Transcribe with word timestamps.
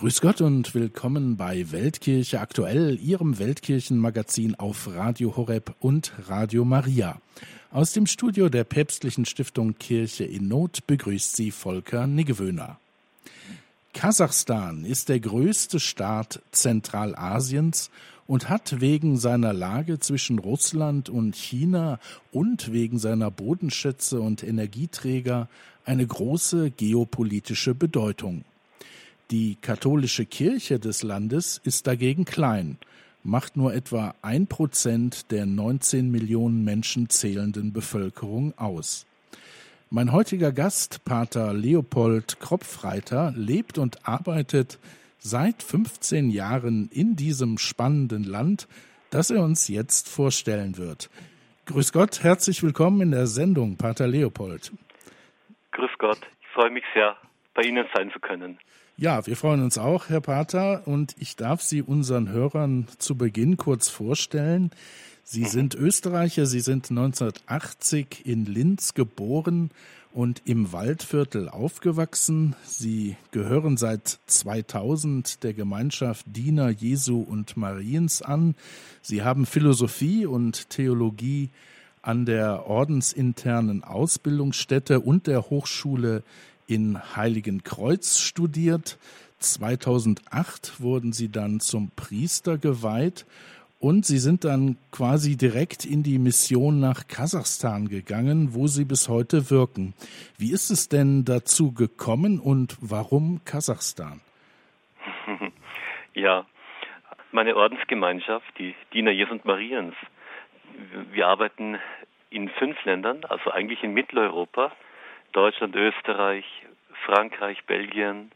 Grüß 0.00 0.22
Gott 0.22 0.40
und 0.40 0.74
willkommen 0.74 1.36
bei 1.36 1.72
Weltkirche 1.72 2.40
aktuell, 2.40 2.98
Ihrem 3.02 3.38
Weltkirchenmagazin 3.38 4.54
auf 4.54 4.88
Radio 4.88 5.36
Horeb 5.36 5.74
und 5.78 6.14
Radio 6.26 6.64
Maria. 6.64 7.20
Aus 7.70 7.92
dem 7.92 8.06
Studio 8.06 8.48
der 8.48 8.64
päpstlichen 8.64 9.26
Stiftung 9.26 9.76
Kirche 9.76 10.24
in 10.24 10.48
Not 10.48 10.86
begrüßt 10.86 11.36
Sie 11.36 11.50
Volker 11.50 12.06
Niggewöhner. 12.06 12.78
Kasachstan 13.92 14.86
ist 14.86 15.10
der 15.10 15.20
größte 15.20 15.78
Staat 15.78 16.40
Zentralasiens 16.50 17.90
und 18.26 18.48
hat 18.48 18.80
wegen 18.80 19.18
seiner 19.18 19.52
Lage 19.52 19.98
zwischen 19.98 20.38
Russland 20.38 21.10
und 21.10 21.36
China 21.36 22.00
und 22.32 22.72
wegen 22.72 22.98
seiner 22.98 23.30
Bodenschätze 23.30 24.22
und 24.22 24.44
Energieträger 24.44 25.50
eine 25.84 26.06
große 26.06 26.70
geopolitische 26.70 27.74
Bedeutung. 27.74 28.46
Die 29.30 29.54
katholische 29.54 30.26
Kirche 30.26 30.80
des 30.80 31.04
Landes 31.04 31.58
ist 31.62 31.86
dagegen 31.86 32.24
klein, 32.24 32.78
macht 33.22 33.56
nur 33.56 33.72
etwa 33.72 34.12
ein 34.22 34.48
Prozent 34.48 35.30
der 35.30 35.46
19 35.46 36.10
Millionen 36.10 36.64
Menschen 36.64 37.08
zählenden 37.10 37.72
Bevölkerung 37.72 38.58
aus. 38.58 39.06
Mein 39.88 40.10
heutiger 40.10 40.50
Gast, 40.50 41.04
Pater 41.04 41.54
Leopold 41.54 42.40
Kropfreiter, 42.40 43.32
lebt 43.36 43.78
und 43.78 44.04
arbeitet 44.04 44.80
seit 45.18 45.62
15 45.62 46.30
Jahren 46.30 46.88
in 46.92 47.14
diesem 47.14 47.56
spannenden 47.56 48.24
Land, 48.24 48.66
das 49.10 49.30
er 49.30 49.44
uns 49.44 49.68
jetzt 49.68 50.08
vorstellen 50.08 50.76
wird. 50.76 51.08
Grüß 51.66 51.92
Gott, 51.92 52.24
herzlich 52.24 52.64
willkommen 52.64 53.00
in 53.00 53.10
der 53.12 53.28
Sendung, 53.28 53.76
Pater 53.76 54.08
Leopold. 54.08 54.72
Grüß 55.70 55.90
Gott, 55.98 56.18
ich 56.40 56.48
freue 56.48 56.70
mich 56.70 56.84
sehr, 56.94 57.16
bei 57.54 57.62
Ihnen 57.62 57.86
sein 57.94 58.10
zu 58.10 58.18
können. 58.18 58.58
Ja, 59.00 59.26
wir 59.26 59.34
freuen 59.34 59.62
uns 59.62 59.78
auch, 59.78 60.10
Herr 60.10 60.20
Pater, 60.20 60.86
und 60.86 61.14
ich 61.18 61.34
darf 61.34 61.62
Sie 61.62 61.80
unseren 61.80 62.28
Hörern 62.28 62.86
zu 62.98 63.16
Beginn 63.16 63.56
kurz 63.56 63.88
vorstellen. 63.88 64.72
Sie 65.24 65.46
sind 65.46 65.74
Österreicher, 65.74 66.44
Sie 66.44 66.60
sind 66.60 66.90
1980 66.90 68.26
in 68.26 68.44
Linz 68.44 68.92
geboren 68.92 69.70
und 70.12 70.42
im 70.44 70.74
Waldviertel 70.74 71.48
aufgewachsen. 71.48 72.54
Sie 72.62 73.16
gehören 73.30 73.78
seit 73.78 74.18
2000 74.26 75.44
der 75.44 75.54
Gemeinschaft 75.54 76.26
Diener 76.28 76.68
Jesu 76.68 77.22
und 77.22 77.56
Mariens 77.56 78.20
an. 78.20 78.54
Sie 79.00 79.22
haben 79.22 79.46
Philosophie 79.46 80.26
und 80.26 80.68
Theologie 80.68 81.48
an 82.02 82.26
der 82.26 82.66
ordensinternen 82.66 83.82
Ausbildungsstätte 83.82 85.00
und 85.00 85.26
der 85.26 85.48
Hochschule 85.48 86.22
in 86.70 87.16
Heiligenkreuz 87.16 88.18
studiert. 88.18 88.98
2008 89.38 90.80
wurden 90.80 91.12
sie 91.12 91.30
dann 91.30 91.60
zum 91.60 91.90
Priester 91.96 92.58
geweiht 92.58 93.26
und 93.80 94.04
sie 94.04 94.18
sind 94.18 94.44
dann 94.44 94.76
quasi 94.92 95.36
direkt 95.36 95.84
in 95.84 96.02
die 96.02 96.18
Mission 96.18 96.80
nach 96.80 97.08
Kasachstan 97.08 97.88
gegangen, 97.88 98.54
wo 98.54 98.66
sie 98.66 98.84
bis 98.84 99.08
heute 99.08 99.50
wirken. 99.50 99.94
Wie 100.38 100.52
ist 100.52 100.70
es 100.70 100.88
denn 100.88 101.24
dazu 101.24 101.72
gekommen 101.72 102.38
und 102.38 102.76
warum 102.80 103.40
Kasachstan? 103.44 104.20
Ja, 106.12 106.44
meine 107.30 107.54
Ordensgemeinschaft, 107.54 108.44
die 108.58 108.74
Diener 108.92 109.12
Jesu 109.12 109.30
und 109.30 109.44
Mariens, 109.44 109.94
wir 111.12 111.28
arbeiten 111.28 111.78
in 112.30 112.48
fünf 112.48 112.84
Ländern, 112.84 113.24
also 113.24 113.50
eigentlich 113.52 113.82
in 113.84 113.94
Mitteleuropa, 113.94 114.72
Deutschland, 115.32 115.76
Österreich, 115.76 116.44
Frankreich, 117.04 117.62
Belgien 117.64 118.32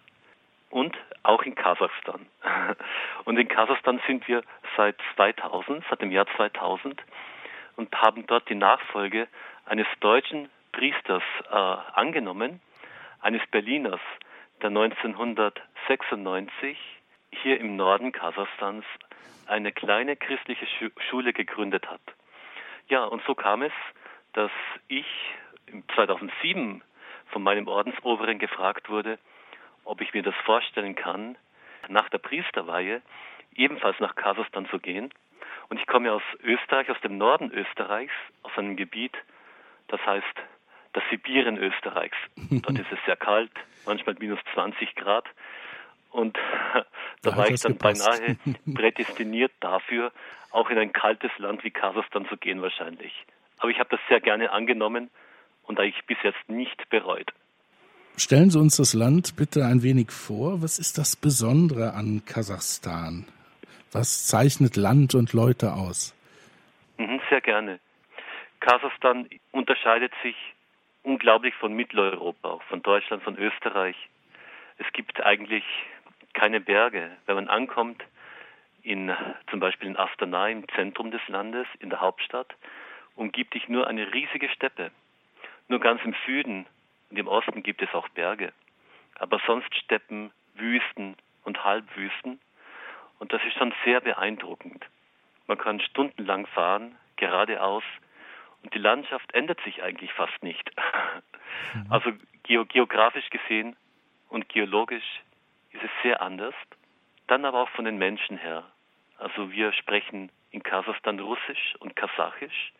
und 0.70 0.97
auch 1.23 1.42
in 1.42 1.55
Kasachstan. 1.55 2.27
Und 3.25 3.39
in 3.39 3.48
Kasachstan 3.48 4.01
sind 4.06 4.28
wir 4.28 4.42
seit 4.77 4.97
2000, 5.14 5.83
seit 5.89 6.03
dem 6.03 6.11
Jahr 6.11 6.27
2000 6.36 7.01
und 7.77 7.95
haben 7.95 8.27
dort 8.27 8.48
die 8.48 8.55
Nachfolge 8.55 9.29
eines 9.64 9.86
deutschen 10.01 10.48
Priesters 10.73 11.23
äh, 11.51 11.55
angenommen, 11.55 12.61
eines 13.20 13.42
Berliners, 13.51 14.01
der 14.61 14.68
1996 14.68 16.79
hier 17.30 17.58
im 17.61 17.77
Norden 17.77 18.13
Kasachstans 18.13 18.85
eine 19.47 19.73
kleine 19.73 20.17
christliche 20.17 20.67
Schule 21.08 21.33
gegründet 21.33 21.89
hat. 21.89 22.02
Ja, 22.89 23.05
und 23.05 23.23
so 23.27 23.35
kam 23.35 23.63
es, 23.63 23.73
dass 24.35 24.51
ich 24.89 25.07
2007 25.95 26.83
von 27.34 27.42
meinem 27.42 27.67
Ordensoberen 27.67 28.39
gefragt 28.39 28.89
wurde, 28.89 29.18
ob 29.84 30.00
ich 30.00 30.14
mir 30.14 30.22
das 30.22 30.36
vorstellen 30.46 30.95
kann, 30.95 31.36
nach 31.89 32.08
der 32.08 32.18
Priesterweihe 32.18 33.02
ebenfalls 33.56 33.98
nach 33.98 34.14
Kasachstan 34.14 34.67
zu 34.70 34.78
gehen. 34.78 35.12
Und 35.68 35.80
ich 35.80 35.86
komme 35.89 36.12
aus 36.12 36.23
Österreich, 36.44 36.89
aus 36.90 37.00
dem 37.02 37.18
Norden 37.18 37.50
Österreichs, 37.50 38.12
aus 38.44 38.52
einem 38.56 38.77
Gebiet, 38.77 39.17
das 39.89 40.00
heißt 40.06 40.36
das 40.92 41.02
Sibirien 41.11 41.58
Österreichs. 41.58 42.17
Dort 42.50 42.78
ist 42.78 42.92
es 42.92 42.98
sehr 43.05 43.17
kalt, 43.17 43.50
manchmal 43.84 44.14
minus 44.20 44.39
20 44.55 44.94
Grad. 44.94 45.27
Und 46.12 46.39
da, 46.73 46.84
da 47.23 47.36
war 47.36 47.50
ich 47.50 47.61
dann 47.61 47.73
gepasst. 47.73 48.08
beinahe 48.08 48.36
prädestiniert 48.74 49.52
dafür, 49.58 50.12
auch 50.52 50.70
in 50.70 50.78
ein 50.78 50.92
kaltes 50.92 51.33
Land 51.39 51.64
wie 51.64 51.73
Kasachstan 51.73 52.28
zu 52.28 52.36
gehen 52.36 52.62
wahrscheinlich. 52.62 53.12
Aber 53.58 53.70
ich 53.70 53.80
habe 53.80 53.90
das 53.90 54.00
sehr 54.08 54.20
gerne 54.20 54.52
angenommen 54.52 55.11
und 55.64 55.79
eigentlich 55.79 56.05
bis 56.07 56.19
jetzt 56.23 56.48
nicht 56.48 56.89
bereut. 56.91 57.33
Stellen 58.17 58.51
Sie 58.51 58.61
uns 58.61 58.77
das 58.77 58.95
Land 58.95 59.36
bitte 59.36 59.67
ein 59.67 59.83
wenig 59.83 60.13
vor. 60.13 60.63
Was 60.63 60.79
ist 60.79 60.98
das 60.98 61.17
Besondere 61.17 61.95
an 61.95 62.23
Kasachstan? 62.25 63.27
Was 63.92 64.27
zeichnet 64.27 64.77
Land 64.77 65.14
und 65.14 65.33
Leute 65.33 65.73
aus? 65.73 66.14
Mhm, 66.97 67.20
sehr 67.29 67.41
gerne. 67.41 67.80
Kasachstan 68.61 69.29
unterscheidet 69.51 70.13
sich 70.23 70.36
unglaublich 71.03 71.55
von 71.55 71.74
Mitteleuropa, 71.74 72.48
auch 72.48 72.63
von 72.64 72.83
Deutschland, 72.83 73.23
von 73.23 73.36
Österreich. 73.36 73.97
Es 74.79 74.86
gibt 74.92 75.20
eigentlich 75.24 75.64
keine 76.35 76.61
Berge. 76.61 77.11
Wenn 77.27 77.35
man 77.36 77.48
ankommt, 77.48 78.03
in, 78.83 79.13
zum 79.51 79.61
Beispiel 79.61 79.89
in 79.89 79.97
Astana, 79.97 80.48
im 80.48 80.69
Zentrum 80.69 81.11
des 81.11 81.27
Landes, 81.29 81.67
in 81.80 81.91
der 81.91 82.01
Hauptstadt, 82.01 82.55
umgibt 83.17 83.55
dich 83.55 83.69
nur 83.69 83.86
eine 83.86 84.13
riesige 84.13 84.48
Steppe. 84.48 84.91
Nur 85.69 85.80
ganz 85.80 86.02
im 86.05 86.14
Süden 86.27 86.67
und 87.11 87.19
im 87.19 87.29
Osten 87.29 87.63
gibt 87.63 87.83
es 87.83 87.92
auch 87.95 88.08
Berge. 88.11 88.52
Aber 89.17 89.41
sonst 89.47 89.75
Steppen, 89.75 90.30
Wüsten 90.55 91.17
und 91.45 91.64
Halbwüsten. 91.64 92.41
Und 93.19 93.33
das 93.33 93.42
ist 93.45 93.57
schon 93.57 93.73
sehr 93.85 94.01
beeindruckend. 94.01 94.85
Man 95.47 95.58
kann 95.58 95.80
stundenlang 95.80 96.47
fahren, 96.47 96.97
geradeaus, 97.17 97.85
und 98.63 98.74
die 98.74 98.79
Landschaft 98.79 99.33
ändert 99.35 99.61
sich 99.61 99.83
eigentlich 99.83 100.13
fast 100.13 100.42
nicht. 100.42 100.70
Mhm. 101.74 101.86
Also 101.91 102.13
geografisch 102.42 103.29
gesehen 103.30 103.77
und 104.29 104.48
geologisch 104.48 105.23
ist 105.73 105.83
es 105.83 105.91
sehr 106.03 106.20
anders. 106.20 106.55
Dann 107.27 107.45
aber 107.45 107.63
auch 107.63 107.69
von 107.70 107.85
den 107.85 107.98
Menschen 107.98 108.36
her. 108.39 108.64
Also 109.19 109.53
wir 109.53 109.73
sprechen 109.73 110.30
in 110.51 110.63
Kasachstan 110.63 111.20
Russisch 111.20 111.74
und 111.79 111.95
Kasachisch. 111.95 112.73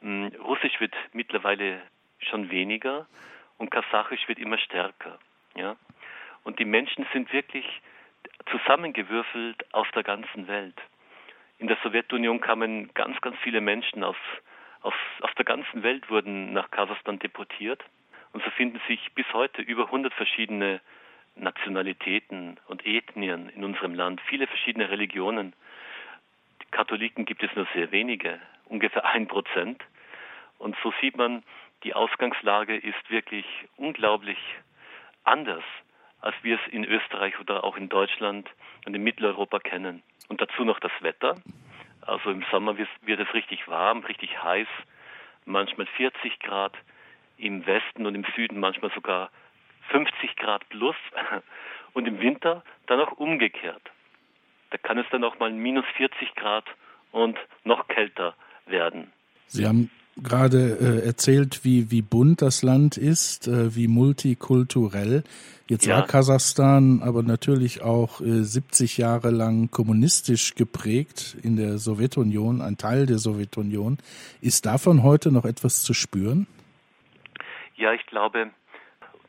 Hm, 0.00 0.32
Russisch 0.42 0.78
wird 0.80 0.94
mittlerweile 1.12 1.80
schon 2.24 2.50
weniger 2.50 3.06
und 3.58 3.70
Kasachisch 3.70 4.28
wird 4.28 4.38
immer 4.38 4.58
stärker. 4.58 5.18
Ja? 5.56 5.76
Und 6.42 6.58
die 6.58 6.64
Menschen 6.64 7.06
sind 7.12 7.32
wirklich 7.32 7.66
zusammengewürfelt 8.50 9.64
aus 9.72 9.86
der 9.94 10.02
ganzen 10.02 10.46
Welt. 10.48 10.76
In 11.58 11.68
der 11.68 11.78
Sowjetunion 11.82 12.40
kamen 12.40 12.92
ganz, 12.94 13.20
ganz 13.20 13.36
viele 13.42 13.60
Menschen 13.60 14.04
aus, 14.04 14.16
aus, 14.82 14.94
aus 15.20 15.30
der 15.36 15.44
ganzen 15.44 15.82
Welt 15.82 16.10
wurden 16.10 16.52
nach 16.52 16.70
Kasachstan 16.70 17.18
deportiert. 17.18 17.82
Und 18.32 18.42
so 18.42 18.50
finden 18.50 18.80
sich 18.88 19.12
bis 19.14 19.26
heute 19.32 19.62
über 19.62 19.86
100 19.86 20.12
verschiedene 20.12 20.80
Nationalitäten 21.36 22.58
und 22.66 22.84
Ethnien 22.86 23.48
in 23.50 23.64
unserem 23.64 23.94
Land, 23.94 24.20
viele 24.28 24.46
verschiedene 24.46 24.90
Religionen. 24.90 25.52
Die 26.62 26.70
Katholiken 26.70 27.24
gibt 27.24 27.42
es 27.42 27.54
nur 27.54 27.66
sehr 27.74 27.90
wenige, 27.92 28.40
ungefähr 28.66 29.04
ein 29.04 29.26
Prozent. 29.26 29.82
Und 30.58 30.76
so 30.82 30.92
sieht 31.00 31.16
man, 31.16 31.42
die 31.84 31.94
Ausgangslage 31.94 32.76
ist 32.76 33.10
wirklich 33.10 33.46
unglaublich 33.76 34.38
anders, 35.22 35.62
als 36.20 36.34
wir 36.42 36.58
es 36.58 36.72
in 36.72 36.84
Österreich 36.84 37.38
oder 37.38 37.62
auch 37.62 37.76
in 37.76 37.88
Deutschland 37.88 38.48
und 38.86 38.94
in 38.94 39.02
Mitteleuropa 39.02 39.58
kennen. 39.58 40.02
Und 40.28 40.40
dazu 40.40 40.64
noch 40.64 40.80
das 40.80 40.92
Wetter. 41.00 41.36
Also 42.00 42.30
im 42.30 42.44
Sommer 42.50 42.76
wird 42.76 43.20
es 43.20 43.34
richtig 43.34 43.68
warm, 43.68 44.00
richtig 44.00 44.42
heiß, 44.42 44.68
manchmal 45.44 45.86
40 45.86 46.38
Grad, 46.40 46.74
im 47.36 47.66
Westen 47.66 48.06
und 48.06 48.14
im 48.14 48.24
Süden 48.36 48.60
manchmal 48.60 48.92
sogar 48.92 49.30
50 49.90 50.36
Grad 50.36 50.68
plus 50.68 50.96
und 51.92 52.06
im 52.06 52.20
Winter 52.20 52.62
dann 52.86 53.00
auch 53.00 53.12
umgekehrt. 53.12 53.82
Da 54.70 54.78
kann 54.78 54.98
es 54.98 55.06
dann 55.10 55.24
auch 55.24 55.38
mal 55.38 55.50
minus 55.50 55.84
40 55.96 56.34
Grad 56.34 56.64
und 57.12 57.38
noch 57.64 57.88
kälter 57.88 58.34
werden. 58.66 59.12
Sie 59.46 59.66
haben 59.66 59.90
gerade 60.16 60.78
äh, 60.80 61.06
erzählt, 61.06 61.64
wie, 61.64 61.90
wie 61.90 62.02
bunt 62.02 62.42
das 62.42 62.62
Land 62.62 62.96
ist, 62.96 63.48
äh, 63.48 63.74
wie 63.74 63.88
multikulturell. 63.88 65.24
Jetzt 65.66 65.86
ja. 65.86 65.96
war 65.96 66.06
Kasachstan 66.06 67.02
aber 67.02 67.22
natürlich 67.22 67.82
auch 67.82 68.20
äh, 68.20 68.42
70 68.42 68.98
Jahre 68.98 69.30
lang 69.30 69.70
kommunistisch 69.70 70.54
geprägt 70.54 71.36
in 71.42 71.56
der 71.56 71.78
Sowjetunion, 71.78 72.60
ein 72.60 72.76
Teil 72.76 73.06
der 73.06 73.18
Sowjetunion. 73.18 73.98
Ist 74.40 74.66
davon 74.66 75.02
heute 75.02 75.32
noch 75.32 75.44
etwas 75.44 75.82
zu 75.82 75.94
spüren? 75.94 76.46
Ja, 77.76 77.92
ich 77.92 78.06
glaube, 78.06 78.50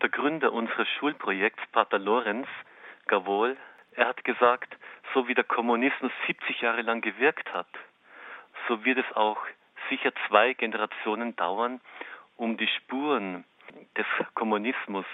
der 0.02 0.10
Gründer 0.10 0.54
unseres 0.54 0.88
Schulprojekts, 1.00 1.62
Pater 1.72 2.00
Lorenz 2.00 2.48
Gavol, 3.08 3.56
er 3.94 4.10
hat 4.10 4.24
gesagt, 4.24 4.76
so 5.14 5.28
wie 5.28 5.34
der 5.34 5.46
Kommunismus 5.46 6.12
70 6.28 6.62
Jahre 6.62 6.82
lang 6.82 7.02
gewirkt 7.02 7.54
hat, 7.54 7.68
so 8.68 8.84
wird 8.84 8.98
es 8.98 9.16
auch 9.16 9.38
sicher 9.90 10.12
zwei 10.28 10.54
Generationen 10.54 11.36
dauern, 11.36 11.82
um 12.38 12.58
die 12.58 12.68
Spuren 12.68 13.44
des 13.98 14.06
Kommunismus 14.34 15.06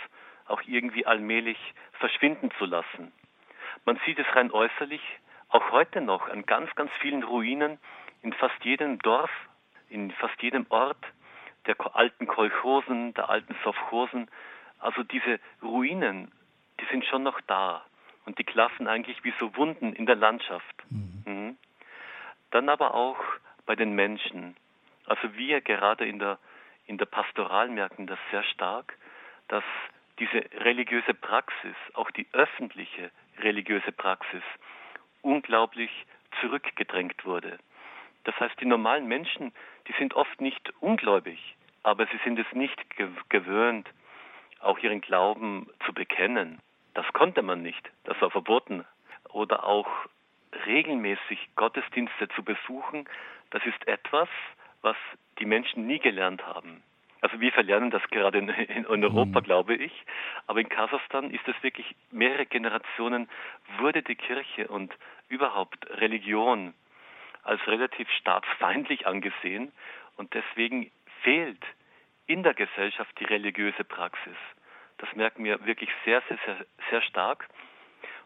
auch 0.48 0.62
irgendwie 0.68 1.06
allmählich 1.06 1.58
verschwinden 1.94 2.52
zu 2.58 2.66
lassen. 2.66 3.12
Man 3.86 4.00
sieht 4.06 4.20
es 4.20 4.36
rein 4.36 4.52
äußerlich, 4.52 5.02
auch 5.50 5.72
heute 5.72 6.02
noch 6.02 6.30
an 6.30 6.46
ganz, 6.46 6.74
ganz 6.76 6.92
vielen 7.00 7.24
Ruinen 7.24 7.80
in 8.22 8.34
fast 8.34 8.64
jedem 8.64 9.00
Dorf, 9.00 9.32
in 9.90 10.12
fast 10.12 10.42
jedem 10.42 10.66
Ort 10.70 11.04
der 11.66 11.76
alten 11.96 12.28
Kolchosen, 12.28 13.14
der 13.14 13.30
alten 13.30 13.56
Sovchosen. 13.64 14.30
Also 14.80 15.04
diese 15.04 15.40
Ruinen, 15.62 16.32
die 16.80 16.86
sind 16.92 17.06
schon 17.06 17.24
noch 17.24 17.40
da 17.42 17.84
und 18.26 18.38
die 18.40 18.44
klaffen 18.44 18.88
eigentlich 18.88 19.24
wie 19.24 19.34
so 19.40 19.56
Wunden 19.56 19.94
in 19.94 20.06
der 20.06 20.16
Landschaft. 20.16 20.76
Mhm. 20.90 21.24
Mhm. 21.26 21.58
Dann 22.52 22.70
aber 22.70 22.94
auch 22.94 23.18
bei 23.72 23.78
den 23.78 23.94
Menschen. 23.94 24.58
Also 25.06 25.34
wir 25.38 25.62
gerade 25.62 26.06
in 26.06 26.20
der, 26.20 26.40
in 26.88 26.98
der 26.98 27.06
Pastoral 27.06 27.70
merken 27.70 28.06
das 28.06 28.20
sehr 28.30 28.44
stark, 28.44 28.98
dass 29.48 29.64
diese 30.20 30.44
religiöse 30.60 31.14
Praxis, 31.14 31.78
auch 31.94 32.12
die 32.12 32.28
öffentliche 32.34 33.12
religiöse 33.40 33.94
Praxis, 33.94 34.44
unglaublich 35.22 35.90
zurückgedrängt 36.42 37.24
wurde. 37.24 37.60
Das 38.26 38.38
heißt, 38.42 38.60
die 38.60 38.66
normalen 38.66 39.08
Menschen, 39.08 39.54
die 39.88 39.94
sind 39.98 40.16
oft 40.16 40.42
nicht 40.42 40.74
ungläubig, 40.82 41.56
aber 41.82 42.08
sie 42.08 42.20
sind 42.26 42.40
es 42.40 42.52
nicht 42.52 42.78
gewöhnt, 43.30 43.88
auch 44.60 44.80
ihren 44.80 45.00
Glauben 45.00 45.70
zu 45.86 45.94
bekennen. 45.94 46.60
Das 46.94 47.06
konnte 47.14 47.42
man 47.42 47.62
nicht, 47.62 47.90
das 48.04 48.20
war 48.20 48.32
verboten. 48.32 48.84
Oder 49.30 49.64
auch 49.64 49.88
regelmäßig 50.66 51.56
Gottesdienste 51.56 52.28
zu 52.36 52.44
besuchen, 52.44 53.08
das 53.52 53.66
ist 53.66 53.88
etwas, 53.88 54.30
was 54.82 54.98
die 55.40 55.46
Menschen 55.46 55.86
nie 55.86 56.00
gelernt 56.00 56.46
haben. 56.46 56.84
Also 57.22 57.40
wir 57.40 57.52
verlernen 57.52 57.92
das 57.92 58.02
gerade 58.10 58.40
in, 58.40 58.50
in 58.50 58.86
Europa, 58.88 59.40
mhm. 59.40 59.44
glaube 59.44 59.76
ich. 59.76 59.92
Aber 60.48 60.60
in 60.60 60.70
Kasachstan 60.70 61.30
ist 61.32 61.48
es 61.48 61.56
wirklich 61.62 61.96
mehrere 62.10 62.46
Generationen 62.48 63.30
wurde 63.78 64.02
die 64.02 64.16
Kirche 64.16 64.68
und 64.68 64.94
überhaupt 65.30 65.88
Religion 66.00 66.74
als 67.44 67.66
relativ 67.68 68.10
staatsfeindlich 68.20 69.08
angesehen 69.08 69.72
und 70.18 70.34
deswegen 70.34 70.92
fehlt 71.22 71.64
in 72.28 72.44
der 72.44 72.54
Gesellschaft 72.54 73.12
die 73.20 73.26
religiöse 73.26 73.84
Praxis. 73.84 74.38
Das 74.98 75.14
merken 75.16 75.44
wir 75.44 75.66
wirklich 75.66 75.90
sehr, 76.06 76.22
sehr, 76.28 76.38
sehr, 76.46 76.66
sehr 76.90 77.02
stark. 77.02 77.48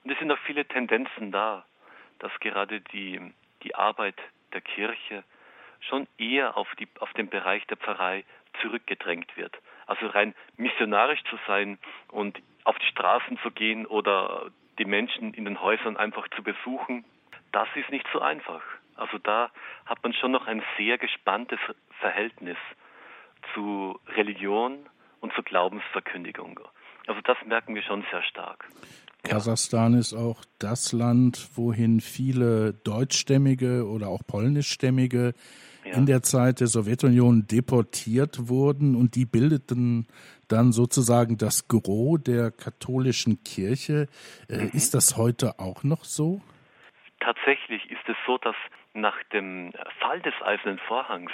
Und 0.03 0.11
es 0.11 0.19
sind 0.19 0.31
auch 0.31 0.39
viele 0.39 0.65
Tendenzen 0.65 1.31
da, 1.31 1.65
dass 2.19 2.31
gerade 2.39 2.81
die, 2.81 3.33
die 3.63 3.75
Arbeit 3.75 4.15
der 4.55 4.61
Kirche 4.61 5.23
schon 5.81 6.07
eher 6.17 6.57
auf, 6.57 6.67
die, 6.79 6.87
auf 6.99 7.13
den 7.13 7.29
Bereich 7.29 7.65
der 7.67 7.77
Pfarrei 7.77 8.23
zurückgedrängt 8.61 9.37
wird. 9.37 9.55
Also 9.85 10.07
rein 10.07 10.33
missionarisch 10.57 11.23
zu 11.29 11.37
sein 11.45 11.77
und 12.09 12.41
auf 12.63 12.77
die 12.79 12.87
Straßen 12.87 13.37
zu 13.43 13.51
gehen 13.51 13.85
oder 13.85 14.49
die 14.79 14.85
Menschen 14.85 15.33
in 15.33 15.45
den 15.45 15.61
Häusern 15.61 15.97
einfach 15.97 16.27
zu 16.29 16.41
besuchen, 16.41 17.05
das 17.51 17.67
ist 17.75 17.89
nicht 17.91 18.07
so 18.11 18.19
einfach. 18.19 18.63
Also 18.95 19.17
da 19.19 19.51
hat 19.85 20.01
man 20.03 20.13
schon 20.13 20.31
noch 20.31 20.47
ein 20.47 20.63
sehr 20.77 20.97
gespanntes 20.97 21.59
Verhältnis 21.99 22.57
zu 23.53 23.99
Religion 24.07 24.89
und 25.19 25.33
zur 25.33 25.43
Glaubensverkündigung. 25.43 26.59
Also 27.07 27.21
das 27.21 27.37
merken 27.45 27.75
wir 27.75 27.83
schon 27.83 28.05
sehr 28.09 28.23
stark. 28.23 28.65
Kasachstan 29.25 29.95
ist 29.95 30.13
auch 30.13 30.43
das 30.59 30.93
Land, 30.93 31.49
wohin 31.55 31.99
viele 31.99 32.73
deutschstämmige 32.73 33.87
oder 33.87 34.07
auch 34.07 34.21
polnischstämmige 34.25 35.33
ja. 35.83 35.93
in 35.93 36.05
der 36.05 36.21
Zeit 36.21 36.59
der 36.59 36.67
Sowjetunion 36.67 37.47
deportiert 37.47 38.49
wurden 38.49 38.95
und 38.95 39.15
die 39.15 39.25
bildeten 39.25 40.07
dann 40.47 40.71
sozusagen 40.71 41.37
das 41.37 41.67
Gros 41.67 42.21
der 42.23 42.51
katholischen 42.51 43.43
Kirche. 43.43 44.07
Äh, 44.47 44.65
mhm. 44.65 44.69
Ist 44.73 44.93
das 44.93 45.17
heute 45.17 45.59
auch 45.59 45.83
noch 45.83 46.03
so? 46.03 46.41
Tatsächlich 47.19 47.89
ist 47.89 48.07
es 48.07 48.15
so, 48.27 48.37
dass 48.37 48.55
nach 48.93 49.17
dem 49.33 49.73
Fall 49.99 50.21
des 50.21 50.33
Eisernen 50.41 50.79
Vorhangs 50.87 51.31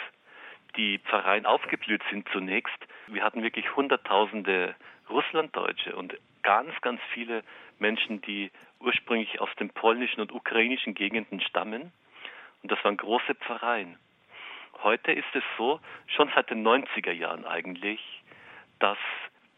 die 0.78 1.00
Pfarreien 1.00 1.46
aufgeblüht 1.46 2.02
sind 2.10 2.28
zunächst. 2.32 2.78
Wir 3.08 3.24
hatten 3.24 3.44
wirklich 3.44 3.76
Hunderttausende 3.76 4.76
Russlanddeutsche 5.10 5.96
und 5.96 6.16
ganz, 6.44 6.74
ganz 6.82 7.02
viele 7.14 7.44
Menschen, 7.82 8.22
die 8.22 8.52
ursprünglich 8.80 9.42
aus 9.42 9.50
den 9.60 9.70
polnischen 9.70 10.22
und 10.22 10.32
ukrainischen 10.32 10.94
Gegenden 10.94 11.42
stammen. 11.42 11.92
Und 12.64 12.72
das 12.72 12.84
waren 12.84 12.98
große 12.98 13.36
Pfarreien. 13.36 13.98
Heute 14.84 15.12
ist 15.12 15.28
es 15.34 15.44
so, 15.58 15.80
schon 16.08 16.32
seit 16.34 16.50
den 16.50 16.66
90er 16.66 17.12
Jahren 17.12 17.46
eigentlich, 17.46 18.00
dass 18.80 18.98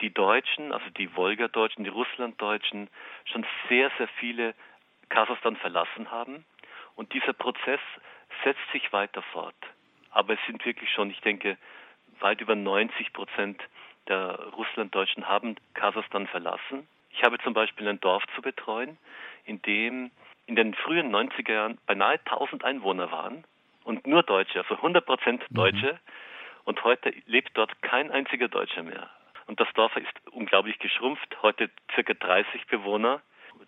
die 0.02 0.14
Deutschen, 0.14 0.74
also 0.74 0.90
die 0.98 1.16
Wolgadeutschen, 1.16 1.84
die 1.84 1.90
Russlanddeutschen, 1.90 2.90
schon 3.25 3.46
sehr, 3.70 3.92
sehr 3.98 4.08
viele 4.20 4.54
Kasachstan 5.10 5.56
verlassen 5.56 6.12
haben. 6.12 6.44
Und 6.96 7.14
dieser 7.14 7.34
Prozess 7.34 7.80
setzt 8.44 8.72
sich 8.72 8.92
weiter 8.92 9.22
fort. 9.22 9.56
Aber 10.12 10.34
es 10.34 10.40
sind 10.46 10.66
wirklich 10.66 10.92
schon, 10.92 11.10
ich 11.10 11.22
denke, 11.22 11.58
weit 12.20 12.42
über 12.42 12.56
90 12.56 13.14
Prozent 13.14 13.62
der 14.08 14.38
Russlanddeutschen 14.58 15.28
haben 15.28 15.56
Kasachstan 15.74 16.28
verlassen. 16.28 16.88
Ich 17.13 17.24
habe 17.24 17.38
zum 17.39 17.54
Beispiel 17.54 17.88
ein 17.88 18.00
Dorf 18.00 18.24
zu 18.36 18.42
betreuen, 18.42 18.98
in 19.45 19.62
dem 19.62 20.12
in 20.45 20.56
den 20.56 20.74
frühen 20.74 21.13
90er 21.15 21.54
Jahren 21.54 21.77
beinahe 21.86 22.19
1000 22.25 22.65
Einwohner 22.65 23.12
waren 23.12 23.45
und 23.86 24.06
nur 24.06 24.24
Deutsche, 24.24 24.60
also 24.60 24.75
100 24.75 25.06
Prozent 25.06 25.50
mhm. 25.50 25.56
Deutsche. 25.56 25.94
Mhm. 25.94 26.00
Und 26.65 26.83
heute 26.83 27.13
lebt 27.25 27.51
dort 27.56 27.81
kein 27.81 28.12
einziger 28.12 28.48
Deutscher 28.48 28.83
mehr. 28.83 29.10
Und 29.48 29.60
das 29.60 29.68
Dorf 29.74 29.95
ist 29.98 30.13
unglaublich 30.31 30.80
geschrumpft, 30.80 31.38
heute 31.42 31.69
circa 31.94 32.13
30 32.13 32.68
Bewohner, 32.68 33.21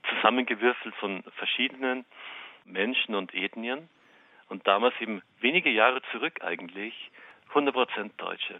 zusammengewürfelt 0.09 0.95
von 0.95 1.23
verschiedenen 1.37 2.05
Menschen 2.63 3.15
und 3.15 3.33
Ethnien. 3.33 3.89
Und 4.47 4.65
damals 4.67 4.93
eben 5.01 5.21
wenige 5.39 5.69
Jahre 5.69 6.01
zurück 6.11 6.41
eigentlich 6.41 7.11
100 7.49 7.73
Prozent 7.73 8.13
Deutsche. 8.21 8.59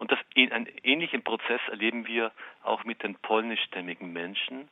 Und 0.00 0.10
das, 0.10 0.18
einen 0.34 0.66
ähnlichen 0.82 1.22
Prozess 1.22 1.60
erleben 1.68 2.06
wir 2.06 2.32
auch 2.62 2.84
mit 2.84 3.02
den 3.02 3.16
polnischstämmigen 3.16 4.12
Menschen 4.14 4.66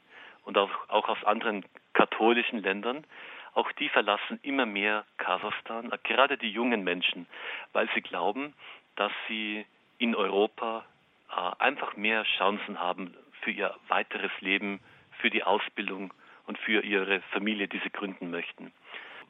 und 0.45 0.57
auch, 0.57 0.71
auch 0.89 1.07
aus 1.09 1.23
anderen 1.25 1.67
katholischen 1.93 2.61
Ländern, 2.63 3.05
auch 3.53 3.71
die 3.73 3.91
verlassen 3.91 4.41
immer 4.43 4.65
mehr 4.65 5.05
Kasachstan, 5.19 5.93
gerade 6.03 6.39
die 6.39 6.51
jungen 6.51 6.83
Menschen, 6.83 7.27
weil 7.75 7.91
sie 7.95 8.01
glauben, 8.01 8.55
dass 8.97 9.13
sie 9.29 9.67
in 9.99 10.15
Europa 10.15 10.87
äh, 11.31 11.63
einfach 11.63 11.95
mehr 11.95 12.25
Chancen 12.39 12.81
haben 12.81 13.15
für 13.43 13.51
ihr 13.51 13.75
weiteres 13.89 14.33
Leben, 14.41 14.81
für 15.21 15.29
die 15.29 15.45
Ausbildung 15.45 16.15
und 16.47 16.57
für 16.57 16.83
ihre 16.83 17.21
Familie, 17.33 17.69
die 17.69 17.81
sie 17.81 17.91
gründen 17.91 18.31
möchten. 18.31 18.73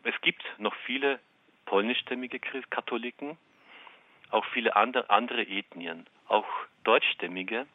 Es 0.04 0.18
gibt 0.20 0.44
noch 0.58 0.76
viele 0.86 1.18
polnischstämmige 1.66 2.38
Katholiken, 2.70 3.36
auch 4.30 4.44
viele 4.52 4.76
andere, 4.76 5.11
andere 5.11 5.42
Ethnien, 5.42 6.06
auch 6.28 6.47
deutschstämmige, 6.85 7.66